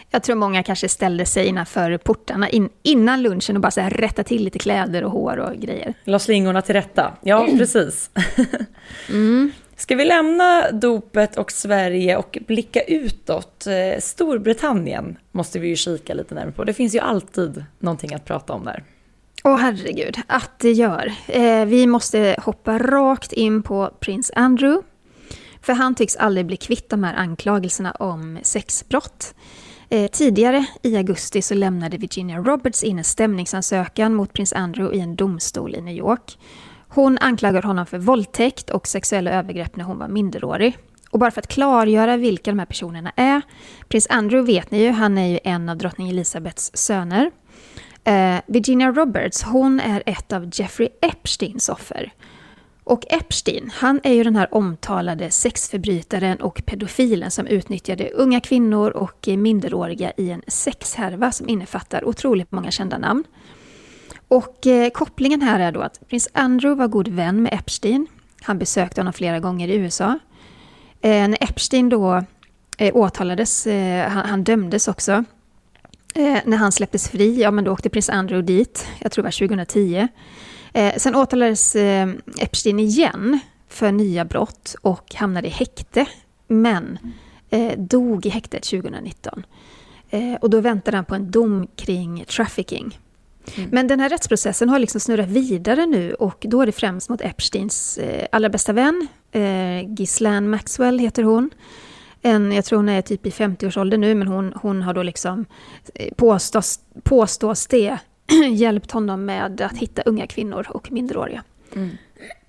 [0.09, 3.89] Jag tror många kanske ställde sig innanför portarna in, innan lunchen och bara så här
[3.89, 5.93] rätta till lite kläder och hår och grejer.
[6.03, 7.17] La slingorna till rätta.
[7.21, 8.09] Ja, precis.
[9.09, 9.51] mm.
[9.77, 13.67] Ska vi lämna dopet och Sverige och blicka utåt?
[13.67, 16.63] Eh, Storbritannien måste vi ju kika lite närmare på.
[16.63, 18.83] Det finns ju alltid någonting att prata om där.
[19.43, 21.13] Åh oh, herregud, att det gör.
[21.27, 24.87] Eh, vi måste hoppa rakt in på prins Andrew.
[25.61, 29.35] För han tycks aldrig bli kvitt de här anklagelserna om sexbrott.
[29.89, 34.99] Eh, tidigare i augusti så lämnade Virginia Roberts in en stämningsansökan mot prins Andrew i
[34.99, 36.37] en domstol i New York.
[36.87, 40.77] Hon anklagar honom för våldtäkt och sexuella övergrepp när hon var minderårig.
[41.09, 43.41] Och bara för att klargöra vilka de här personerna är.
[43.87, 47.31] Prins Andrew vet ni ju, han är ju en av drottning Elizabeths söner.
[48.03, 52.13] Eh, Virginia Roberts, hon är ett av Jeffrey Epsteins offer.
[52.85, 58.89] Och Epstein, han är ju den här omtalade sexförbrytaren och pedofilen som utnyttjade unga kvinnor
[58.89, 63.23] och minderåriga i en sexhärva som innefattar otroligt många kända namn.
[64.27, 68.07] Och eh, kopplingen här är då att prins Andrew var god vän med Epstein.
[68.41, 70.19] Han besökte honom flera gånger i USA.
[71.01, 72.23] Eh, när Epstein då
[72.77, 75.11] eh, åtalades, eh, han, han, dömdes också.
[76.15, 79.27] Eh, när han släpptes fri, ja men då åkte prins Andrew dit, jag tror det
[79.27, 80.07] var 2010.
[80.75, 86.05] Eh, sen åtalades eh, Epstein igen för nya brott och hamnade i häkte.
[86.47, 86.97] Men
[87.49, 89.43] eh, dog i häktet 2019.
[90.09, 92.99] Eh, och då väntade han på en dom kring trafficking.
[93.55, 93.69] Mm.
[93.69, 97.21] Men den här rättsprocessen har liksom snurrat vidare nu och då är det främst mot
[97.21, 101.49] Epsteins eh, allra bästa vän, eh, Ghislaine Maxwell heter hon.
[102.21, 105.45] En, jag tror hon är typ i 50-årsåldern nu, men hon, hon har då liksom,
[106.15, 107.97] påstås, påstås det,
[108.51, 111.43] hjälpt honom med att hitta unga kvinnor och minderåriga.
[111.75, 111.97] Mm.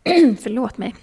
[0.42, 0.94] Förlåt mig.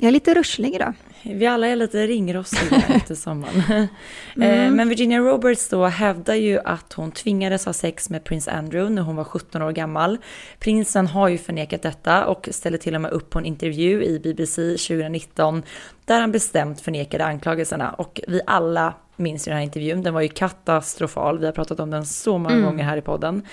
[0.00, 0.92] Jag är lite ruschlig idag.
[1.22, 3.88] Vi alla är lite ringrostiga efter sommaren.
[4.36, 4.74] Eh, mm.
[4.74, 9.02] Men Virginia Roberts då hävdar ju att hon tvingades ha sex med prins Andrew när
[9.02, 10.18] hon var 17 år gammal.
[10.58, 14.20] Prinsen har ju förnekat detta och ställde till och med upp på en intervju i
[14.20, 15.62] BBC 2019
[16.04, 20.20] där han bestämt förnekade anklagelserna och vi alla minns ju den här intervjun, den var
[20.20, 22.64] ju katastrofal, vi har pratat om den så många mm.
[22.66, 23.46] gånger här i podden.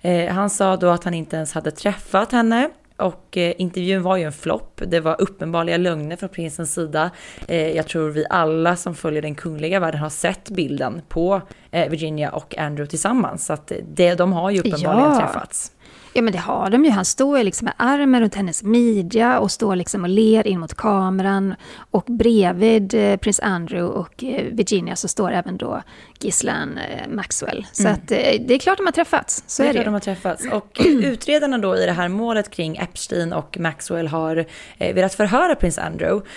[0.00, 4.16] Eh, han sa då att han inte ens hade träffat henne och eh, intervjun var
[4.16, 4.82] ju en flopp.
[4.86, 7.10] Det var uppenbarliga lögner från prinsens sida.
[7.48, 11.90] Eh, jag tror vi alla som följer den kungliga världen har sett bilden på eh,
[11.90, 13.46] Virginia och Andrew tillsammans.
[13.46, 15.18] Så att det, de har ju uppenbarligen ja.
[15.18, 15.72] träffats.
[16.18, 16.90] Ja men det har de ju.
[16.90, 20.74] Han står liksom med armen runt hennes midja och står liksom och ler in mot
[20.74, 21.54] kameran.
[21.90, 25.82] Och bredvid eh, prins Andrew och eh, Virginia så står även då
[26.20, 27.66] Ghislaine eh, Maxwell.
[27.72, 27.94] Så mm.
[27.94, 29.44] att, det är klart de har träffats.
[29.46, 30.46] Så det är, klart de har träffats.
[30.52, 34.44] Och utredarna då i det här målet kring Epstein och Maxwell har
[34.78, 36.28] velat förhöra prins Andrew.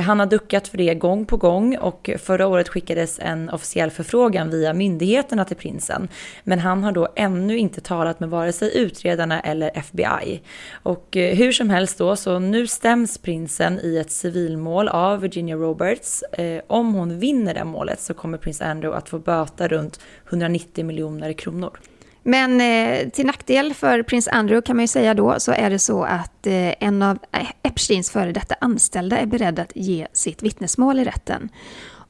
[0.00, 4.50] Han har duckat för det gång på gång och förra året skickades en officiell förfrågan
[4.50, 6.08] via myndigheterna till prinsen.
[6.44, 10.42] Men han har då ännu inte talat med vare sig utredarna utredarna eller FBI.
[10.82, 15.56] Och eh, hur som helst då, så nu stäms prinsen i ett civilmål av Virginia
[15.56, 16.22] Roberts.
[16.22, 20.84] Eh, om hon vinner det målet så kommer prins Andrew att få böta runt 190
[20.84, 21.78] miljoner kronor.
[22.24, 25.78] Men eh, till nackdel för prins Andrew kan man ju säga då så är det
[25.78, 30.42] så att eh, en av eh, Epsteins före detta anställda är beredd att ge sitt
[30.42, 31.48] vittnesmål i rätten.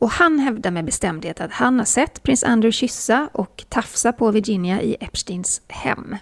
[0.02, 4.30] Och han hävdar med bestämdhet att han har sett prins Andrew kyssa och tafsa på
[4.30, 6.16] Virginia i Epsteins hem.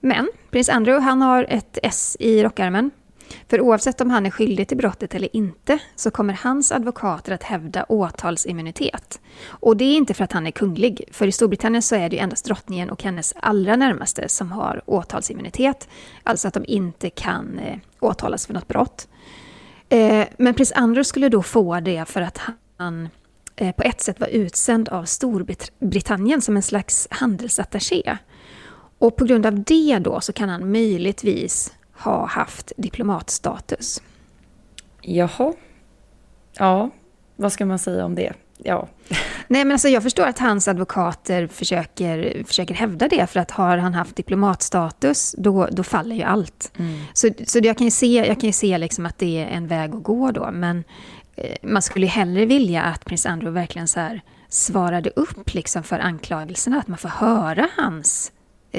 [0.00, 2.90] Men prins Andrew han har ett S i rockärmen.
[3.48, 7.42] För oavsett om han är skyldig till brottet eller inte så kommer hans advokater att
[7.42, 9.20] hävda åtalsimmunitet.
[9.46, 12.16] Och det är inte för att han är kunglig, för i Storbritannien så är det
[12.16, 15.88] ju endast drottningen och hennes allra närmaste som har åtalsimmunitet.
[16.22, 19.08] Alltså att de inte kan eh, åtalas för något brott.
[19.88, 22.40] Eh, men prins Andrew skulle då få det för att
[22.76, 23.08] han
[23.56, 28.18] eh, på ett sätt var utsänd av Storbritannien som en slags handelsattaché.
[29.02, 34.02] Och på grund av det då så kan han möjligtvis ha haft diplomatstatus.
[35.00, 35.52] Jaha.
[36.58, 36.90] Ja,
[37.36, 38.32] vad ska man säga om det?
[38.58, 38.88] Ja.
[39.48, 43.76] Nej, men alltså jag förstår att hans advokater försöker, försöker hävda det, för att har
[43.76, 46.72] han haft diplomatstatus, då, då faller ju allt.
[46.78, 47.00] Mm.
[47.12, 49.66] Så, så jag kan ju se, jag kan ju se liksom att det är en
[49.66, 50.84] väg att gå då, men
[51.36, 56.78] eh, man skulle hellre vilja att prins Andrew verkligen så svarade upp liksom för anklagelserna,
[56.78, 58.32] att man får höra hans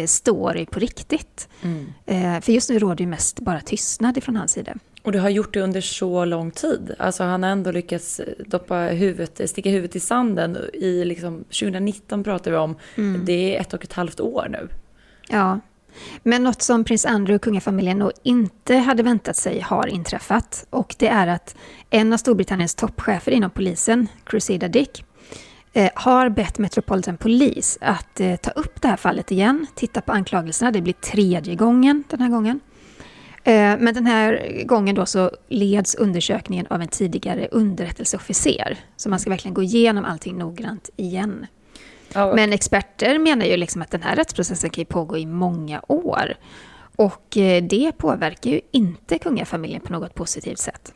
[0.06, 1.50] story på riktigt.
[1.62, 1.94] Mm.
[2.06, 4.74] Eh, för just nu råder ju mest bara tystnad ifrån hans sida.
[5.04, 6.96] Och du har gjort det under så lång tid.
[7.00, 10.58] Alltså han har ändå lyckats doppa huvudet, sticka huvudet i sanden.
[10.74, 12.76] I liksom, 2019 pratar vi om.
[12.96, 13.26] Mm.
[13.26, 14.68] Det är ett och ett halvt år nu.
[15.30, 15.60] Ja.
[16.24, 20.66] Men något som prins Andrew och kungafamiljen nog inte hade väntat sig har inträffat.
[20.70, 21.56] Och det är att
[21.90, 25.06] en av Storbritanniens toppchefer inom polisen, Crusader Dick, eh,
[25.96, 30.72] har bett Metropolitan Police att eh, ta upp det här fallet igen, titta på anklagelserna.
[30.72, 32.60] Det blir tredje gången den här gången.
[33.44, 38.78] Eh, men den här gången då så leds undersökningen av en tidigare underrättelseofficer.
[38.98, 41.46] Så man ska verkligen gå igenom allting noggrant igen.
[42.36, 46.34] Men experter menar ju liksom att den här rättsprocessen kan pågå i många år.
[46.96, 50.94] Och eh, det påverkar ju inte kungafamiljen på något positivt sätt.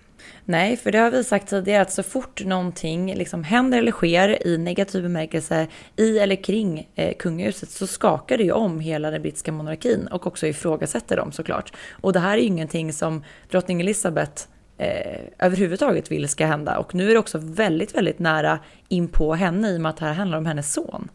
[0.49, 4.47] Nej, för det har vi sagt tidigare att så fort någonting liksom händer eller sker
[4.47, 9.21] i negativ bemärkelse i eller kring eh, kungahuset så skakar det ju om hela den
[9.21, 11.73] brittiska monarkin och också ifrågasätter dem såklart.
[11.91, 14.43] Och det här är ju ingenting som drottning Elizabeth
[14.77, 16.77] eh, överhuvudtaget vill ska hända.
[16.77, 19.97] Och nu är det också väldigt, väldigt nära in på henne i och med att
[19.97, 21.10] det här handlar om hennes son.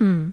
[0.00, 0.32] Mm.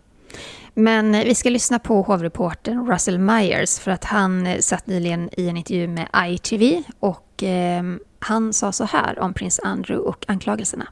[0.73, 5.30] Men eh, vi ska lyssna på hovreportern Russell Myers för att han eh, satt nyligen
[5.38, 7.84] i en intervju med ITV och eh,
[8.21, 10.88] han sa så här om prins Andrew och anklagelserna.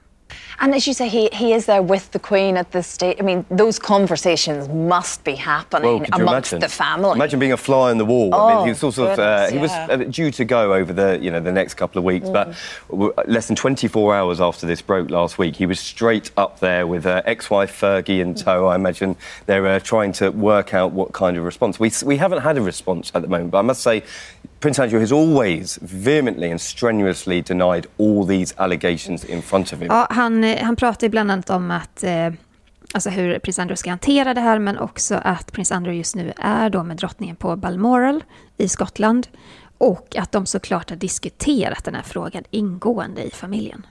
[0.59, 3.17] And as you say, he, he is there with the Queen at this stage.
[3.19, 6.59] I mean, those conversations must be happening well, amongst imagine?
[6.59, 7.15] the family.
[7.15, 8.29] Imagine being a fly on the wall.
[8.33, 10.91] Oh, I mean, he was, sort of, uh, he was uh, due to go over
[10.91, 12.33] the, you know, the next couple of weeks, mm.
[12.33, 16.85] but less than 24 hours after this broke last week, he was straight up there
[16.85, 18.67] with uh, ex-wife Fergie in tow.
[18.67, 19.15] I imagine
[19.45, 21.79] they're uh, trying to work out what kind of response.
[21.79, 24.03] We, we haven't had a response at the moment, but I must say
[24.59, 29.87] Prince Andrew has always vehemently and strenuously denied all these allegations in front of him.
[29.87, 32.33] Ja, han, eh, han pratar bland annat om att eh,
[32.93, 36.33] alltså hur prins Andrew ska hantera det här, men också att prins Andrew just nu
[36.37, 38.23] är då med drottningen på Balmoral
[38.57, 39.27] i Skottland.
[39.77, 43.85] Och att de såklart har diskuterat den här frågan ingående i familjen.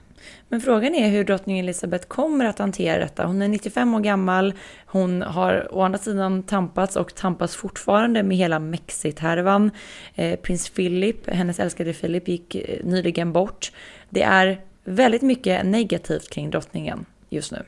[0.49, 3.25] Men frågan är hur drottning Elizabeth kommer att hantera detta.
[3.25, 4.53] Hon är 95 år gammal,
[4.85, 9.71] hon har å andra sidan tampats och tampas fortfarande med hela Mexit-härvan.
[10.15, 13.71] Eh, prins Philip, hennes älskade Philip, gick eh, nyligen bort.
[14.09, 17.63] Det är väldigt mycket negativt kring drottningen just nu.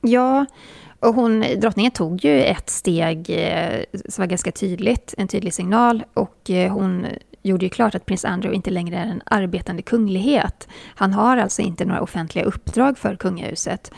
[0.00, 0.46] Ja,
[1.00, 6.04] och hon, drottningen tog ju ett steg eh, som var ganska tydligt, en tydlig signal.
[6.14, 7.06] Och eh, hon
[7.46, 10.68] gjorde ju klart att prins Andrew inte längre är en arbetande kunglighet.
[10.94, 13.92] Han har alltså inte några offentliga uppdrag för kungahuset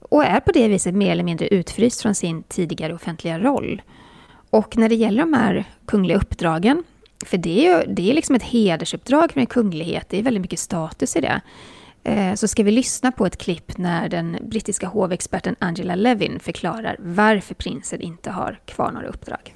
[0.00, 3.82] och är på det viset mer eller mindre utfryst från sin tidigare offentliga roll.
[4.50, 6.84] Och när det gäller de här kungliga uppdragen,
[7.26, 10.40] för det är ju det är liksom ett hedersuppdrag för en kunglighet, det är väldigt
[10.40, 11.40] mycket status i det,
[12.04, 16.96] eh, så ska vi lyssna på ett klipp när den brittiska hovexperten Angela Levin förklarar
[16.98, 19.54] varför prinsen inte har kvar några uppdrag.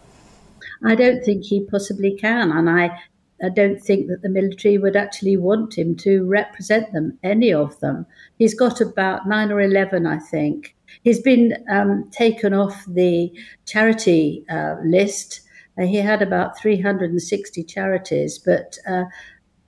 [0.80, 2.90] I don't think he possibly can and I
[3.44, 7.78] I don't think that the military would actually want him to represent them, any of
[7.80, 8.06] them.
[8.38, 10.74] He's got about nine or 11, I think.
[11.02, 13.32] He's been um, taken off the
[13.66, 15.42] charity uh, list.
[15.78, 19.04] Uh, he had about 360 charities, but uh,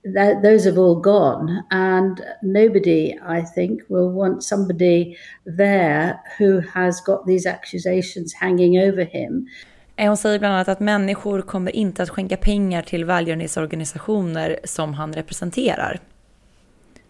[0.05, 1.65] th- those have all gone.
[1.71, 9.05] And nobody, I think, will want somebody there who has got these accusations hanging over
[9.05, 9.47] him.
[9.97, 14.95] Eh, hon säger bland annat att människor kommer inte att skänka pengar till välgörenhetsorganisationer som
[14.95, 16.01] han representerar.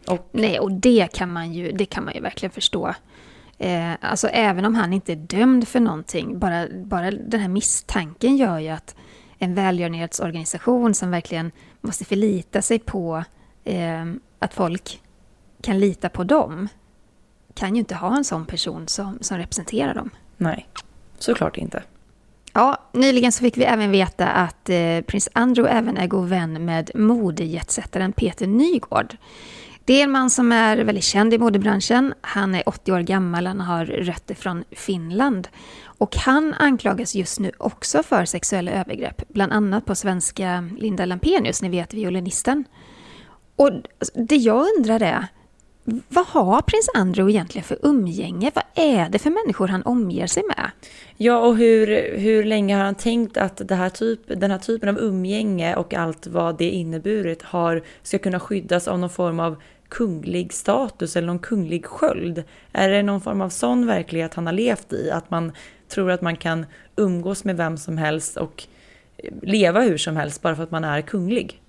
[0.09, 0.29] Och...
[0.33, 2.94] Nej, och det kan man ju, det kan man ju verkligen förstå.
[3.59, 8.37] Eh, alltså även om han inte är dömd för någonting, bara, bara den här misstanken
[8.37, 8.96] gör ju att
[9.38, 13.25] en välgörenhetsorganisation som verkligen måste förlita sig på
[13.64, 14.05] eh,
[14.38, 15.03] att folk
[15.62, 16.69] kan lita på dem,
[17.54, 20.10] kan ju inte ha en sån person som, som representerar dem.
[20.37, 20.69] Nej,
[21.19, 21.83] såklart inte.
[22.57, 26.65] Ja, nyligen så fick vi även veta att eh, prins Andrew även är god vän
[26.65, 29.17] med modejetsättaren Peter Nygård.
[29.85, 32.15] Det är en man som är väldigt känd i modebranschen.
[32.21, 35.48] Han är 80 år gammal, han har rötter från Finland.
[35.85, 41.63] Och han anklagas just nu också för sexuella övergrepp, bland annat på svenska Linda Lampenius,
[41.63, 42.65] ni vet violinisten.
[43.57, 43.71] Och
[44.15, 45.27] det jag undrar är,
[46.08, 48.50] vad har prins Andrew egentligen för umgänge?
[48.54, 50.70] Vad är det för människor han omger sig med?
[51.16, 51.87] Ja, och hur,
[52.18, 55.94] hur länge har han tänkt att det här typ, den här typen av umgänge och
[55.94, 61.26] allt vad det inneburit har, ska kunna skyddas av någon form av kunglig status eller
[61.26, 62.44] någon kunglig sköld?
[62.72, 65.10] Är det någon form av sån verklighet han har levt i?
[65.10, 65.52] Att man
[65.88, 66.66] tror att man kan
[66.96, 68.64] umgås med vem som helst och
[69.42, 71.60] leva hur som helst bara för att man är kunglig?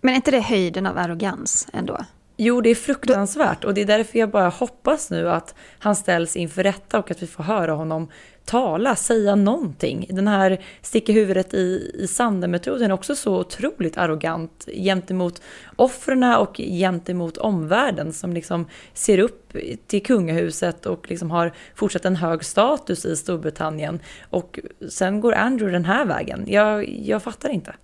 [0.00, 1.98] Men är inte det höjden av arrogans ändå?
[2.40, 6.36] Jo, det är fruktansvärt och det är därför jag bara hoppas nu att han ställs
[6.36, 8.08] inför rätta och att vi får höra honom
[8.44, 10.06] tala, säga någonting.
[10.10, 15.42] Den här sticka huvudet i, i sanden-metoden är också så otroligt arrogant gentemot
[15.76, 19.52] offren och gentemot omvärlden som liksom ser upp
[19.86, 24.00] till kungahuset och liksom har fortsatt en hög status i Storbritannien.
[24.30, 24.58] Och
[24.88, 26.44] sen går Andrew den här vägen.
[26.48, 27.74] Jag, jag fattar inte.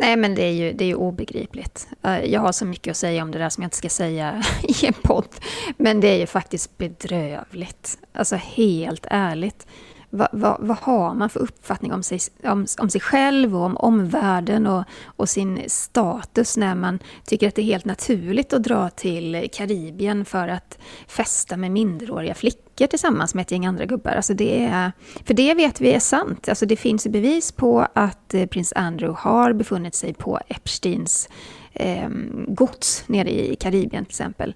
[0.00, 1.88] Nej, men det är, ju, det är ju obegripligt.
[2.02, 4.42] Eh, jag har så mycket att säga om det där som jag inte ska säga
[4.82, 5.28] i en podd.
[5.76, 7.98] Men det är ju faktiskt bedrövligt.
[8.12, 9.66] Alltså helt ärligt.
[10.10, 13.76] Vad, vad, vad har man för uppfattning om sig, om, om sig själv och om
[13.76, 18.90] omvärlden och, och sin status när man tycker att det är helt naturligt att dra
[18.90, 24.10] till Karibien för att festa med minderåriga flickor tillsammans med ett gäng andra gubbar.
[24.10, 24.92] Alltså det är,
[25.24, 26.48] för det vet vi är sant.
[26.48, 31.28] Alltså det finns bevis på att eh, prins Andrew har befunnit sig på Epsteins
[31.72, 32.08] eh,
[32.48, 34.54] gods nere i Karibien till exempel.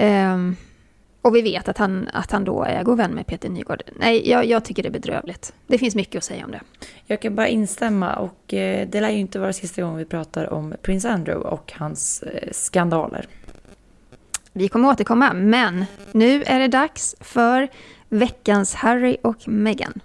[0.00, 0.56] Um,
[1.22, 3.82] och vi vet att han, att han då är god vän med Peter Nygård.
[3.96, 5.52] Nej, jag, jag, tycker det är bedrövligt.
[5.66, 6.60] Det finns mycket att säga om det.
[7.06, 10.52] Jag kan bara instämma och eh, det lär ju inte vara sista gången vi pratar
[10.52, 13.26] om prins Andrew och hans eh, skandaler.
[14.52, 17.68] Vi kommer återkomma, men nu är det dags för
[18.08, 20.00] veckans Harry och Meghan.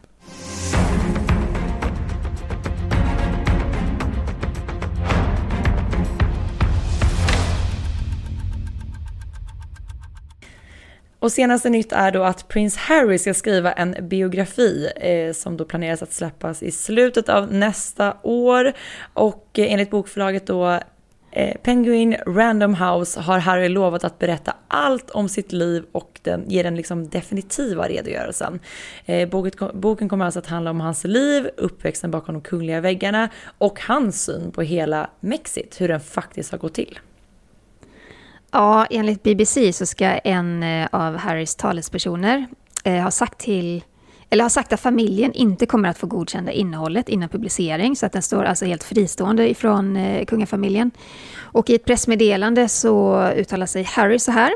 [11.26, 15.66] Och senaste nytt är då att prins Harry ska skriva en biografi eh, som då
[15.66, 18.74] planeras att släppas i slutet av nästa år.
[19.14, 20.80] Och eh, enligt bokförlaget då
[21.32, 26.50] eh, Penguin Random House har Harry lovat att berätta allt om sitt liv och den,
[26.50, 28.60] ge den liksom definitiva redogörelsen.
[29.06, 29.30] Eh,
[29.74, 34.24] boken kommer alltså att handla om hans liv, uppväxten bakom de kungliga väggarna och hans
[34.26, 37.00] syn på hela Mexit, hur den faktiskt har gått till.
[38.58, 42.48] Ja, enligt BBC så ska en eh, av Harrys talespersoner
[42.84, 43.84] eh, ha sagt till
[44.30, 48.12] eller har sagt att familjen inte kommer att få godkänna innehållet innan publicering, så att
[48.12, 50.92] den står alltså helt fristående ifrån eh, kungafamiljen.
[51.38, 54.52] Och i ett pressmeddelande så uttalar sig Harry så här.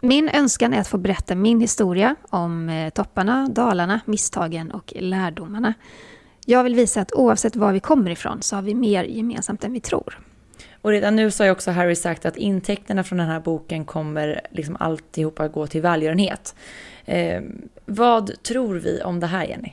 [0.00, 5.74] Min önskan är att få berätta min historia om eh, topparna, dalarna, misstagen och lärdomarna.
[6.46, 9.72] Jag vill visa att oavsett var vi kommer ifrån så har vi mer gemensamt än
[9.72, 10.25] vi tror.
[10.86, 13.84] Och redan nu så har ju också Harry sagt att intäkterna från den här boken
[13.84, 16.54] kommer liksom alltihopa gå till välgörenhet.
[17.04, 17.42] Eh,
[17.86, 19.72] vad tror vi om det här, Jenny?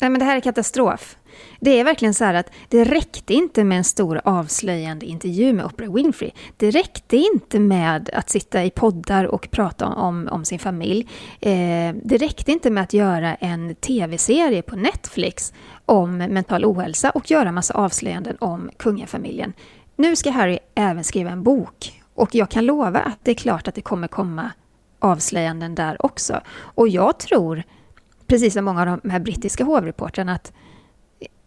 [0.00, 1.16] Nej, men det här är katastrof.
[1.60, 5.64] Det är verkligen så här att det räckte inte med en stor avslöjande intervju med
[5.64, 6.30] Oprah Winfrey.
[6.56, 11.08] Det räckte inte med att sitta i poddar och prata om, om sin familj.
[11.40, 15.52] Eh, det räckte inte med att göra en tv-serie på Netflix
[15.86, 19.52] om mental ohälsa och göra massa avslöjanden om kungafamiljen.
[20.00, 23.68] Nu ska Harry även skriva en bok och jag kan lova att det är klart
[23.68, 24.52] att det kommer komma
[24.98, 26.40] avslöjanden där också.
[26.50, 27.62] Och jag tror,
[28.26, 30.52] precis som många av de här brittiska hovreportrarna, att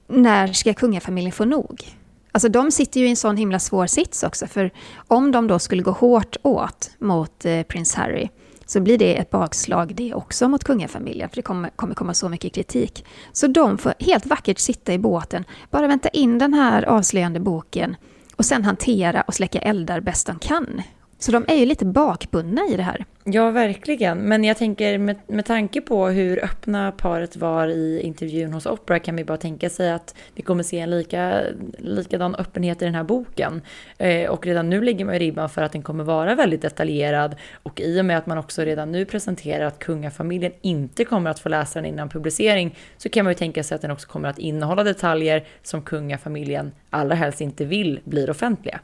[0.08, 1.84] när ska kungafamiljen få nog?
[2.32, 5.60] Alltså de sitter ju i en sån himla svår sits också, för om de då
[5.60, 8.30] skulle gå hårt åt mot eh, prins Harry,
[8.66, 12.30] så blir det ett bakslag det också mot kungafamiljen, för det kommer, kommer komma så
[12.30, 13.06] mycket kritik.
[13.32, 17.96] Så de får helt vackert sitta i båten, bara vänta in den här avslöjande boken
[18.36, 20.82] och sen hantera och släcka eldar bäst de kan.
[21.24, 23.06] Så de är ju lite bakbundna i det här.
[23.24, 24.18] Ja, verkligen.
[24.18, 29.00] Men jag tänker med, med tanke på hur öppna paret var i intervjun hos Oprah
[29.00, 31.42] kan vi bara tänka sig att vi kommer se en lika,
[31.78, 33.62] likadan öppenhet i den här boken.
[33.98, 37.36] Eh, och redan nu ligger man i ribban för att den kommer vara väldigt detaljerad.
[37.64, 41.40] Och i och med att man också redan nu presenterar att kungafamiljen inte kommer att
[41.40, 44.30] få läsa den innan publicering så kan man ju tänka sig att den också kommer
[44.30, 48.80] att innehålla detaljer som kungafamiljen allra helst inte vill blir offentliga.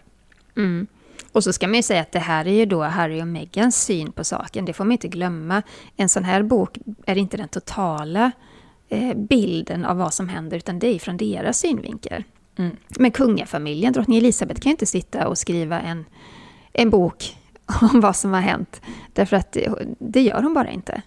[0.58, 0.88] Mm.
[1.32, 3.84] Och så ska man ju säga att det här är ju då Harry och Megans
[3.84, 4.65] syn på saken.
[4.65, 5.61] Det får man inte glömma.
[5.95, 8.32] En sån här bok är inte den totala
[8.89, 12.23] eh, bilden av vad som händer, utan det är från deras synvinkel.
[12.57, 12.77] Mm.
[12.89, 16.05] Men kungafamiljen, drottning Elisabeth, kan ju inte sitta och skriva en,
[16.73, 17.38] en bok
[17.93, 18.82] om vad som har hänt.
[19.13, 19.69] Därför att det,
[19.99, 21.01] det gör hon bara inte.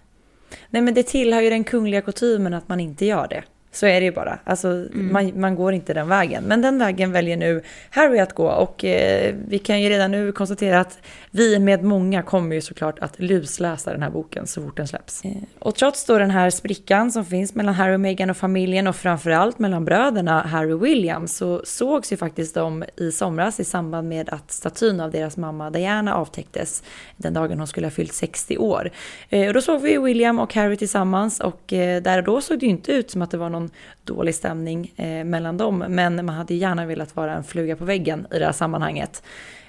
[0.69, 3.43] Nej men det tillhör ju den kungliga kutymen att man inte gör det.
[3.73, 4.39] Så är det ju bara.
[4.43, 5.13] Alltså, mm.
[5.13, 6.43] man, man, går inte den vägen.
[6.43, 10.31] Men den vägen väljer nu Harry att gå och eh, vi kan ju redan nu
[10.31, 10.99] konstatera att
[11.31, 15.25] vi med många kommer ju såklart att lusläsa den här boken så fort den släpps.
[15.25, 18.87] Eh, och trots då den här sprickan som finns mellan Harry och Meghan och familjen
[18.87, 23.63] och framförallt mellan bröderna Harry och William så sågs ju faktiskt de i somras i
[23.63, 26.83] samband med att statyn av deras mamma Diana avtäcktes
[27.17, 28.91] den dagen hon skulle ha fyllt 60 år.
[29.29, 32.59] Eh, och då såg vi William och Harry tillsammans och eh, där och då såg
[32.59, 33.71] det ju inte ut som att det var någon någon
[34.03, 35.85] dålig stämning eh, mellan dem.
[35.87, 39.23] Men man hade gärna velat vara en fluga på väggen i det här sammanhanget.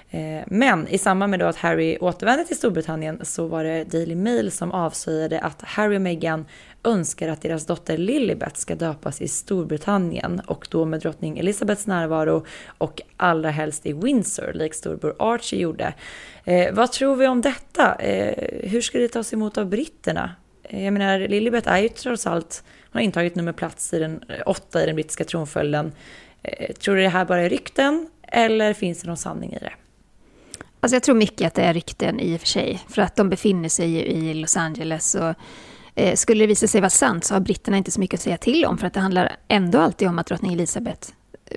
[0.09, 4.15] Eh, men i samband med då att Harry återvände till Storbritannien så var det Daily
[4.15, 6.45] Mail som avslöjade att Harry och Meghan
[6.83, 12.45] önskar att deras dotter Lilibet ska döpas i Storbritannien och då med drottning Elizabeths närvaro
[12.77, 15.93] och allra helst i Windsor, lik storbror Archie gjorde.
[16.43, 17.95] Eh, vad tror vi om detta?
[17.95, 20.31] Eh, hur ska det tas emot av britterna?
[20.63, 22.63] Eh, jag menar, Lilibet är ju trots allt
[22.95, 25.91] har intagit nummer plats i den eh, åtta i den brittiska tronföljden.
[26.43, 29.73] Eh, tror du det här bara är rykten eller finns det någon sanning i det?
[30.79, 32.83] Alltså jag tror mycket att det är rykten i och för sig.
[32.89, 35.15] För att de befinner sig ju i Los Angeles.
[35.15, 35.33] Och,
[35.95, 38.37] eh, skulle det visa sig vara sant så har britterna inte så mycket att säga
[38.37, 38.77] till om.
[38.77, 41.09] För att det handlar ändå alltid om att drottning Elizabeth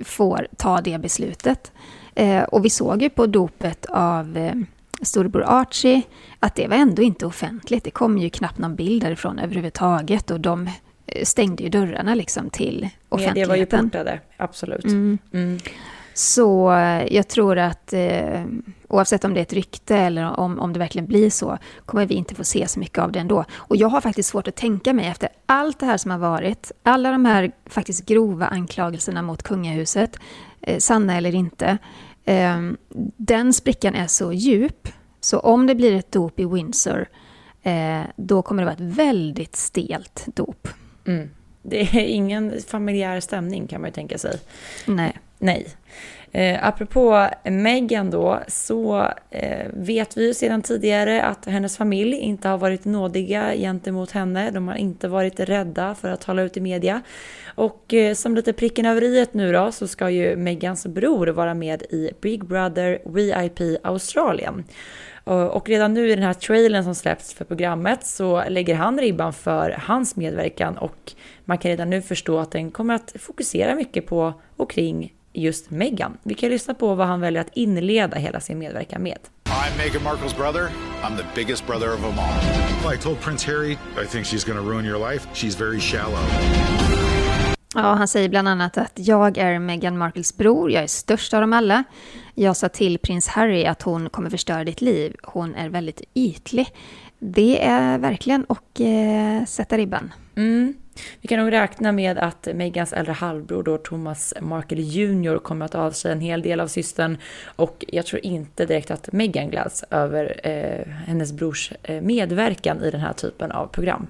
[0.03, 1.71] får ta det beslutet.
[2.15, 4.53] Eh, och vi såg ju på dopet av eh,
[5.01, 6.01] storebror Archie
[6.39, 7.83] att det var ändå inte offentligt.
[7.83, 10.31] Det kom ju knappt någon bild därifrån överhuvudtaget.
[10.31, 10.69] Och de
[11.23, 13.41] stängde ju dörrarna liksom till offentligheten.
[13.41, 14.85] Det var ju portade, absolut.
[14.85, 15.17] Mm.
[15.33, 15.59] Mm.
[16.19, 18.43] Så eh, jag tror att eh,
[18.87, 22.15] oavsett om det är ett rykte eller om, om det verkligen blir så, kommer vi
[22.15, 23.45] inte få se så mycket av det ändå.
[23.53, 26.71] Och jag har faktiskt svårt att tänka mig efter allt det här som har varit,
[26.83, 30.19] alla de här faktiskt grova anklagelserna mot kungahuset,
[30.61, 31.77] eh, sanna eller inte,
[32.25, 32.59] eh,
[33.17, 34.87] den sprickan är så djup,
[35.21, 37.07] så om det blir ett dop i Windsor,
[37.63, 40.67] eh, då kommer det vara ett väldigt stelt dop.
[41.09, 41.29] Mm.
[41.61, 44.39] Det är ingen familjär stämning kan man ju tänka sig.
[44.85, 45.13] Nej.
[45.37, 45.67] Nej.
[46.31, 52.47] Eh, apropå Meghan då, så eh, vet vi ju sedan tidigare att hennes familj inte
[52.47, 54.51] har varit nådiga gentemot henne.
[54.51, 57.01] De har inte varit rädda för att tala ut i media.
[57.55, 61.53] Och eh, som lite pricken över i nu då så ska ju Megans bror vara
[61.53, 64.63] med i Big Brother VIP Australien.
[65.29, 69.33] Och redan nu i den här trailern som släpps för programmet så lägger han ribban
[69.33, 71.11] för hans medverkan och
[71.45, 75.69] man kan redan nu förstå att den kommer att fokusera mycket på och kring just
[75.69, 76.17] Meghan.
[76.23, 79.19] Vi kan lyssna på vad han väljer att inleda hela sin medverkan med.
[79.45, 80.69] I'm Meghan Markles brother.
[81.03, 82.93] I'm the biggest brother of them all.
[82.93, 85.27] I told Prince Harry I think she's to ruin your life.
[85.33, 86.19] She's very shallow.
[87.75, 91.41] Ja, han säger bland annat att jag är Meghan Markles bror, jag är störst av
[91.41, 91.83] dem alla.
[92.41, 95.15] Jag sa till prins Harry att hon kommer förstöra ditt liv.
[95.23, 96.67] Hon är väldigt ytlig.
[97.19, 100.13] Det är verkligen att eh, sätta ribban.
[100.35, 100.73] Mm.
[101.21, 105.75] Vi kan nog räkna med att Megans äldre halvbror då, Thomas Markle Jr kommer att
[105.75, 110.39] avslöja en hel del av systern och jag tror inte direkt att Megan gläds över
[110.43, 114.07] eh, hennes brors eh, medverkan i den här typen av program.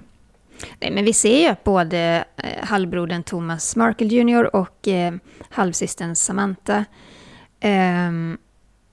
[0.80, 5.14] Nej, men vi ser ju att både eh, halvbrodern Thomas Markle Jr och eh,
[5.50, 6.84] halvsystern Samantha
[7.60, 8.10] eh,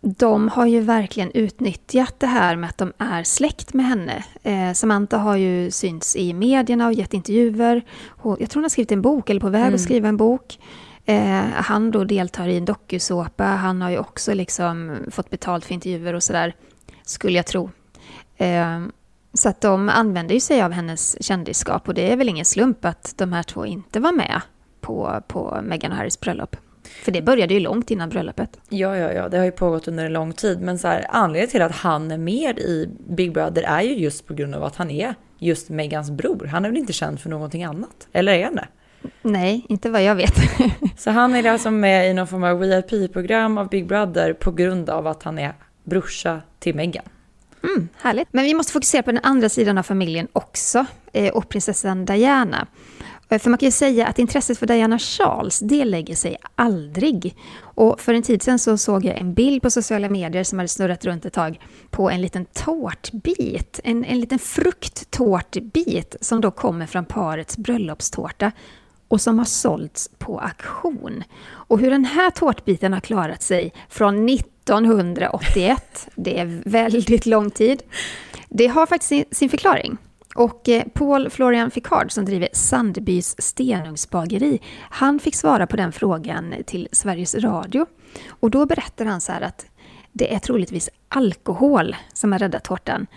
[0.02, 4.24] de har ju verkligen utnyttjat det här med att de är släkt med henne.
[4.44, 7.82] Eh, Samantha har ju synts i medierna och gett intervjuer.
[8.08, 9.76] Hon, jag tror hon har skrivit en bok, eller på väg mm.
[9.76, 10.60] att skriva en bok.
[11.06, 13.44] Eh, han då deltar i en dokusåpa.
[13.44, 16.56] Han har ju också liksom fått betalt för intervjuer och sådär,
[17.04, 17.70] skulle jag tro.
[18.38, 18.80] Eh,
[19.34, 22.86] så att de använder ju sig av hennes kändisskap och det är väl ingen slump
[22.86, 24.42] att de här två inte var med
[24.82, 26.56] på, på Meghan och Harrys bröllop.
[27.04, 28.60] För det började ju långt innan bröllopet.
[28.70, 30.62] Ja, ja, ja, det har ju pågått under en lång tid.
[30.62, 34.28] Men så här, anledningen till att han är med i Big Brother är ju just
[34.28, 36.46] på grund av att han är just Megans bror.
[36.46, 38.08] Han är väl inte känd för någonting annat?
[38.12, 38.68] Eller är han det?
[39.22, 40.36] Nej, inte vad jag vet.
[40.98, 44.90] så han är alltså med i någon form av VIP-program av Big Brother på grund
[44.90, 47.06] av att han är brorsa till Meghan.
[47.64, 48.28] Mm, härligt.
[48.32, 52.68] Men vi måste fokusera på den andra sidan av familjen också, eh, och prinsessan Diana.
[53.30, 57.36] Eh, för man kan ju säga att intresset för Diana Charles, det lägger sig aldrig.
[57.62, 60.68] Och för en tid sedan så såg jag en bild på sociala medier som hade
[60.68, 61.60] snurrat runt ett tag
[61.90, 68.52] på en liten tårtbit, en, en liten frukttårtbit som då kommer från parets bröllopstårta
[69.08, 71.24] och som har sålts på auktion.
[71.50, 77.84] Och hur den här tårtbiten har klarat sig från 1981, det är väldigt lång tid,
[78.50, 79.98] det har faktiskt sin förklaring.
[80.36, 86.56] Och eh, Paul Florian Ficard som driver Sandbys stenugnsbageri, han fick svara på den frågan
[86.66, 87.86] till Sveriges Radio.
[88.30, 89.66] Och då berättar han så här att
[90.12, 93.08] det är troligtvis alkohol som har räddat tårtan.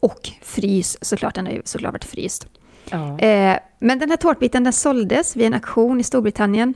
[0.00, 2.46] Och frys, såklart, den har ju såklart varit fryst.
[2.90, 3.18] Ja.
[3.18, 6.74] Eh, men den här tårtbiten den såldes vid en auktion i Storbritannien.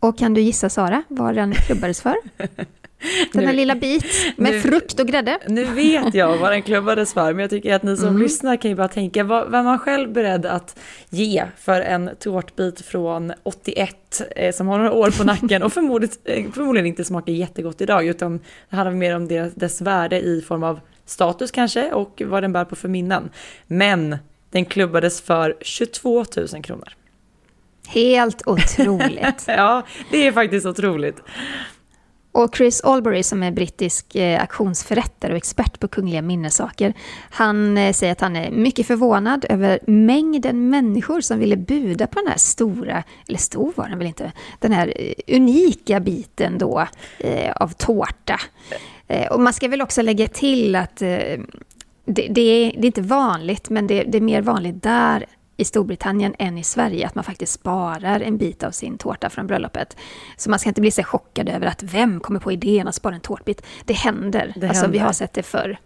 [0.00, 2.16] Och kan du gissa Sara vad den klubbades för?
[3.32, 4.04] Den här nu, lilla bit
[4.36, 5.38] med nu, frukt och grädde.
[5.48, 8.22] Nu vet jag vad den klubbades för, men jag tycker att ni som mm.
[8.22, 10.78] lyssnar kan ju bara tänka, vad, vad man själv beredd att
[11.08, 16.16] ge för en tårtbit från 81 eh, som har några år på nacken och förmodligen,
[16.24, 18.40] eh, förmodligen inte smakar jättegott idag, utan
[18.70, 22.52] det handlar mer om dess, dess värde i form av status kanske och vad den
[22.52, 23.30] bär på för minnen.
[23.66, 24.16] Men
[24.50, 26.88] den klubbades för 22 000 kronor.
[27.88, 29.44] Helt otroligt.
[29.46, 31.16] ja, det är faktiskt otroligt.
[32.34, 36.94] Och Chris Albury som är brittisk eh, auktionsförrättare och expert på kungliga minnessaker,
[37.30, 42.20] han eh, säger att han är mycket förvånad över mängden människor som ville buda på
[42.20, 46.86] den här stora, eller stor var den väl inte, den här eh, unika biten då
[47.18, 48.40] eh, av tårta.
[49.08, 52.86] Eh, och man ska väl också lägga till att eh, det, det, är, det, är,
[52.86, 55.26] inte vanligt, men det, det är mer vanligt där
[55.56, 59.46] i Storbritannien än i Sverige, att man faktiskt sparar en bit av sin tårta från
[59.46, 59.96] bröllopet.
[60.36, 63.14] Så man ska inte bli så chockad över att vem kommer på idén att spara
[63.14, 63.62] en tårtbit?
[63.84, 64.52] Det händer.
[64.56, 64.98] Det alltså, händer.
[64.98, 65.78] vi har sett det förr.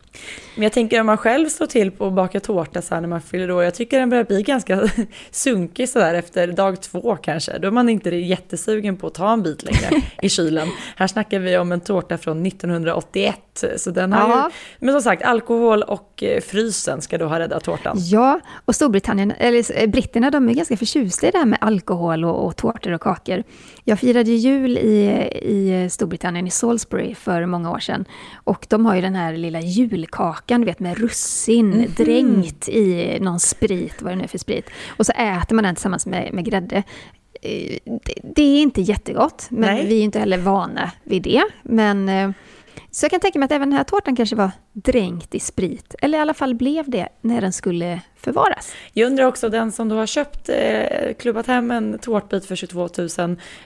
[0.55, 3.09] Men jag tänker om man själv slår till på att baka tårta så här när
[3.09, 4.89] man fyller år, jag tycker den börjar bli ganska
[5.31, 7.59] sunkig så där efter dag två kanske.
[7.59, 10.69] Då är man inte jättesugen på att ta en bit längre i kylen.
[10.97, 14.51] Här snackar vi om en tårta från 1981, så den har ja.
[14.81, 14.87] ju...
[14.87, 17.97] Men som sagt, alkohol och eh, frysen ska då ha räddat tårtan.
[17.99, 22.25] Ja, och Storbritannien, eller eh, britterna, de är ganska förtjusta i det här med alkohol
[22.25, 23.43] och, och tårtor och kakor.
[23.89, 28.05] Jag firade jul i, i Storbritannien, i Salisbury, för många år sedan.
[28.35, 32.69] Och de har ju den här lilla jul julkakan, du vet med russin mm dränkt
[32.69, 34.71] i någon sprit, vad det nu är för sprit.
[34.89, 36.77] Och så äter man den tillsammans med, med grädde.
[37.43, 39.87] Eh, det, det är inte jättegott, men Nej.
[39.87, 41.45] vi är inte heller vana vid det.
[41.63, 42.31] Men eh,
[42.99, 45.95] så jag kan tänka mig att även den här tårtan kanske var dränkt i sprit,
[46.03, 48.73] eller i alla fall blev det när den skulle förvaras.
[48.93, 52.89] Jag undrar också, den som du har köpt, eh, klubbat hem en tårtbit för 22
[52.99, 53.09] 000,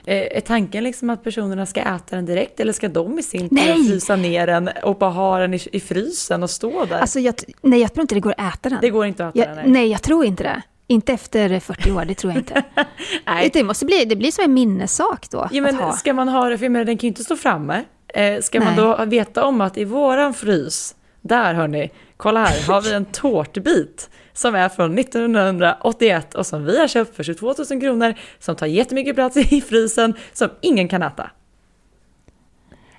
[0.05, 3.49] eh, är tanken liksom att personerna ska äta den direkt eller ska de i sin
[3.49, 6.99] tur frysa ner den och bara ha den i, i frysen och stå där?
[6.99, 8.79] Alltså jag, nej, jag tror inte det går att äta den.
[8.81, 9.63] Det går inte att äta jag, den?
[9.63, 9.71] Nej.
[9.71, 10.61] nej, jag tror inte det.
[10.87, 12.63] Inte efter 40 år, det tror jag inte.
[13.25, 13.49] nej.
[13.53, 15.47] Det, måste bli, det blir som en minnessak då.
[15.51, 17.83] Ja, men ska man ha det, för den kan ju inte stå framme.
[18.13, 18.67] Eh, ska Nej.
[18.67, 23.05] man då veta om att i våran frys, där hörni, kolla här, har vi en
[23.11, 28.55] tårtbit som är från 1981 och som vi har köpt för 22 000 kronor, som
[28.55, 31.29] tar jättemycket plats i frysen, som ingen kan äta.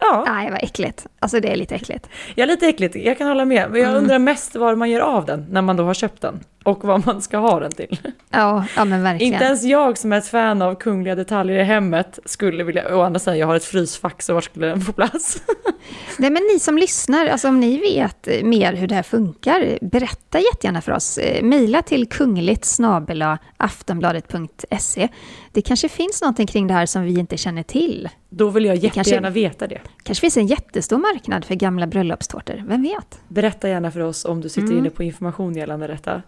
[0.01, 0.25] Ja.
[0.27, 1.07] Nej, vad äckligt.
[1.19, 2.09] Alltså det är lite äckligt.
[2.35, 2.97] Ja, lite äckligt.
[2.97, 3.71] Jag kan hålla med.
[3.71, 4.03] Men jag mm.
[4.03, 6.41] undrar mest vad man gör av den när man då har köpt den.
[6.65, 7.99] Och vad man ska ha den till.
[8.31, 9.33] Ja, ja men verkligen.
[9.33, 13.01] Inte ens jag som är ett fan av kungliga detaljer i hemmet skulle vilja, å
[13.01, 15.43] andra sidan jag har ett frysfack så var skulle den få plats?
[16.19, 20.39] Nej men ni som lyssnar, alltså om ni vet mer hur det här funkar, berätta
[20.41, 21.19] jättegärna för oss.
[21.19, 22.79] Eh, Mejla till kungligt
[23.57, 25.09] aftonbladet.se.
[25.53, 28.09] Det kanske finns någonting kring det här som vi inte känner till.
[28.29, 29.81] Då vill jag jättegärna kanske, veta det.
[30.03, 33.19] kanske finns en jättestor marknad för gamla bröllopstårtor, vem vet?
[33.29, 34.79] Berätta gärna för oss om du sitter mm.
[34.79, 36.23] inne på information gällande detta.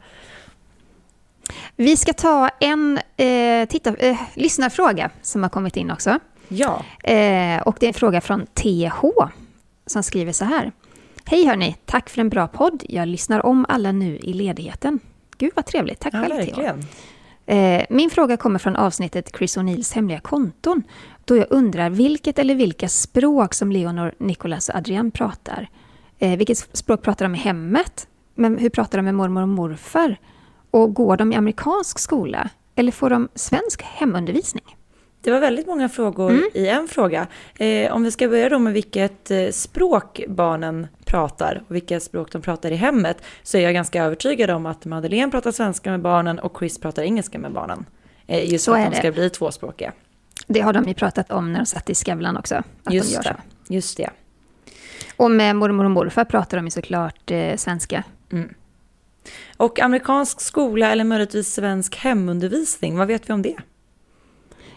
[1.77, 6.19] Vi ska ta en eh, titta, eh, lyssnarfråga som har kommit in också.
[6.49, 6.83] Ja.
[7.03, 9.05] Eh, och det är en fråga från TH
[9.87, 10.73] som skriver så här.
[11.25, 12.85] Hej hörni, tack för en bra podd.
[12.89, 15.01] Jag lyssnar om alla nu i ledigheten.
[15.39, 16.83] Gud vad trevligt, tack ja, själv verkligen.
[16.83, 16.87] TH.
[17.47, 20.83] Eh, min fråga kommer från avsnittet Chris O'Neills hemliga konton.
[21.25, 25.69] Då jag undrar vilket eller vilka språk som Leonor, Nicolas och Adrian pratar.
[26.19, 28.09] Eh, vilket språk pratar de i hemmet?
[28.35, 30.17] Men hur pratar de med mormor och morfar?
[30.77, 32.51] Och går de i amerikansk skola?
[32.75, 34.77] Eller får de svensk hemundervisning?
[35.21, 36.51] Det var väldigt många frågor mm.
[36.55, 37.27] i en fråga.
[37.59, 42.33] Eh, om vi ska börja då med vilket eh, språk barnen pratar och vilka språk
[42.33, 46.01] de pratar i hemmet så är jag ganska övertygad om att Madeleine pratar svenska med
[46.01, 47.85] barnen och Chris pratar engelska med barnen.
[48.27, 49.93] Eh, just så för att de ska bli tvåspråkiga.
[50.47, 52.55] Det har de ju pratat om när de satt i Skavlan också.
[52.85, 53.37] Att just de gör det.
[53.67, 53.75] Så.
[53.75, 54.11] Just det.
[55.17, 58.05] Och med mormor och morfar pratar de ju såklart eh, svenska.
[58.33, 58.55] Mm.
[59.57, 63.57] Och amerikansk skola eller möjligtvis svensk hemundervisning, vad vet vi om det?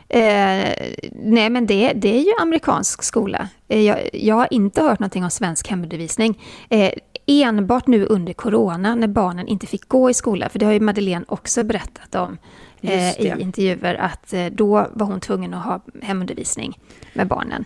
[0.09, 0.73] Eh,
[1.11, 3.49] nej, men det, det är ju amerikansk skola.
[3.67, 6.41] Eh, jag, jag, har inte hört någonting om svensk hemundervisning.
[6.69, 6.91] Eh,
[7.25, 10.79] enbart nu under corona, när barnen inte fick gå i skola, för det har ju
[10.79, 12.37] Madeleine också berättat om
[12.81, 16.79] eh, i intervjuer, att eh, då var hon tvungen att ha hemundervisning
[17.13, 17.65] med barnen.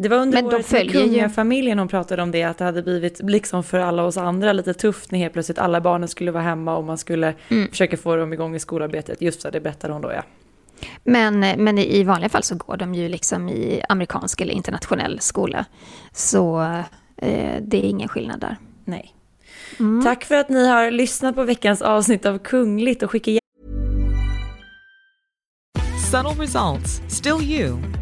[0.00, 3.20] Det var under Men året med kungafamiljen hon pratade om det, att det hade blivit,
[3.22, 6.76] liksom för alla oss andra, lite tufft när helt plötsligt alla barnen skulle vara hemma
[6.76, 7.70] och man skulle mm.
[7.70, 9.22] försöka få dem igång i skolarbetet.
[9.22, 10.22] Just så, det berättade hon då ja.
[11.04, 15.64] Men, men i vanliga fall så går de ju liksom i amerikansk eller internationell skola.
[16.12, 16.60] Så
[17.16, 18.56] eh, det är ingen skillnad där.
[18.84, 19.14] Nej.
[19.80, 20.04] Mm.
[20.04, 23.40] Tack för att ni har lyssnat på veckans avsnitt av Kungligt och skicka
[26.10, 27.97] Subtle results, still you,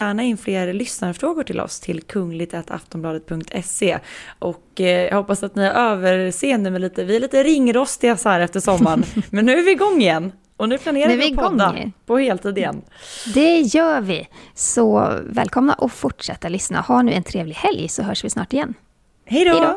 [0.00, 3.98] Gärna in fler lyssnarfrågor till oss till kungligt.aftonbladet.se
[4.38, 8.28] och eh, jag hoppas att ni har överseende med lite, vi är lite ringrostiga så
[8.28, 10.32] här efter sommaren, men nu är vi igång igen.
[10.56, 11.92] Och nu planerar nu vi att podda igång.
[12.06, 12.82] på heltid igen.
[13.34, 14.28] Det gör vi.
[14.54, 16.80] Så välkomna och fortsätta lyssna.
[16.80, 18.74] Ha nu en trevlig helg så hörs vi snart igen.
[19.24, 19.76] Hej då!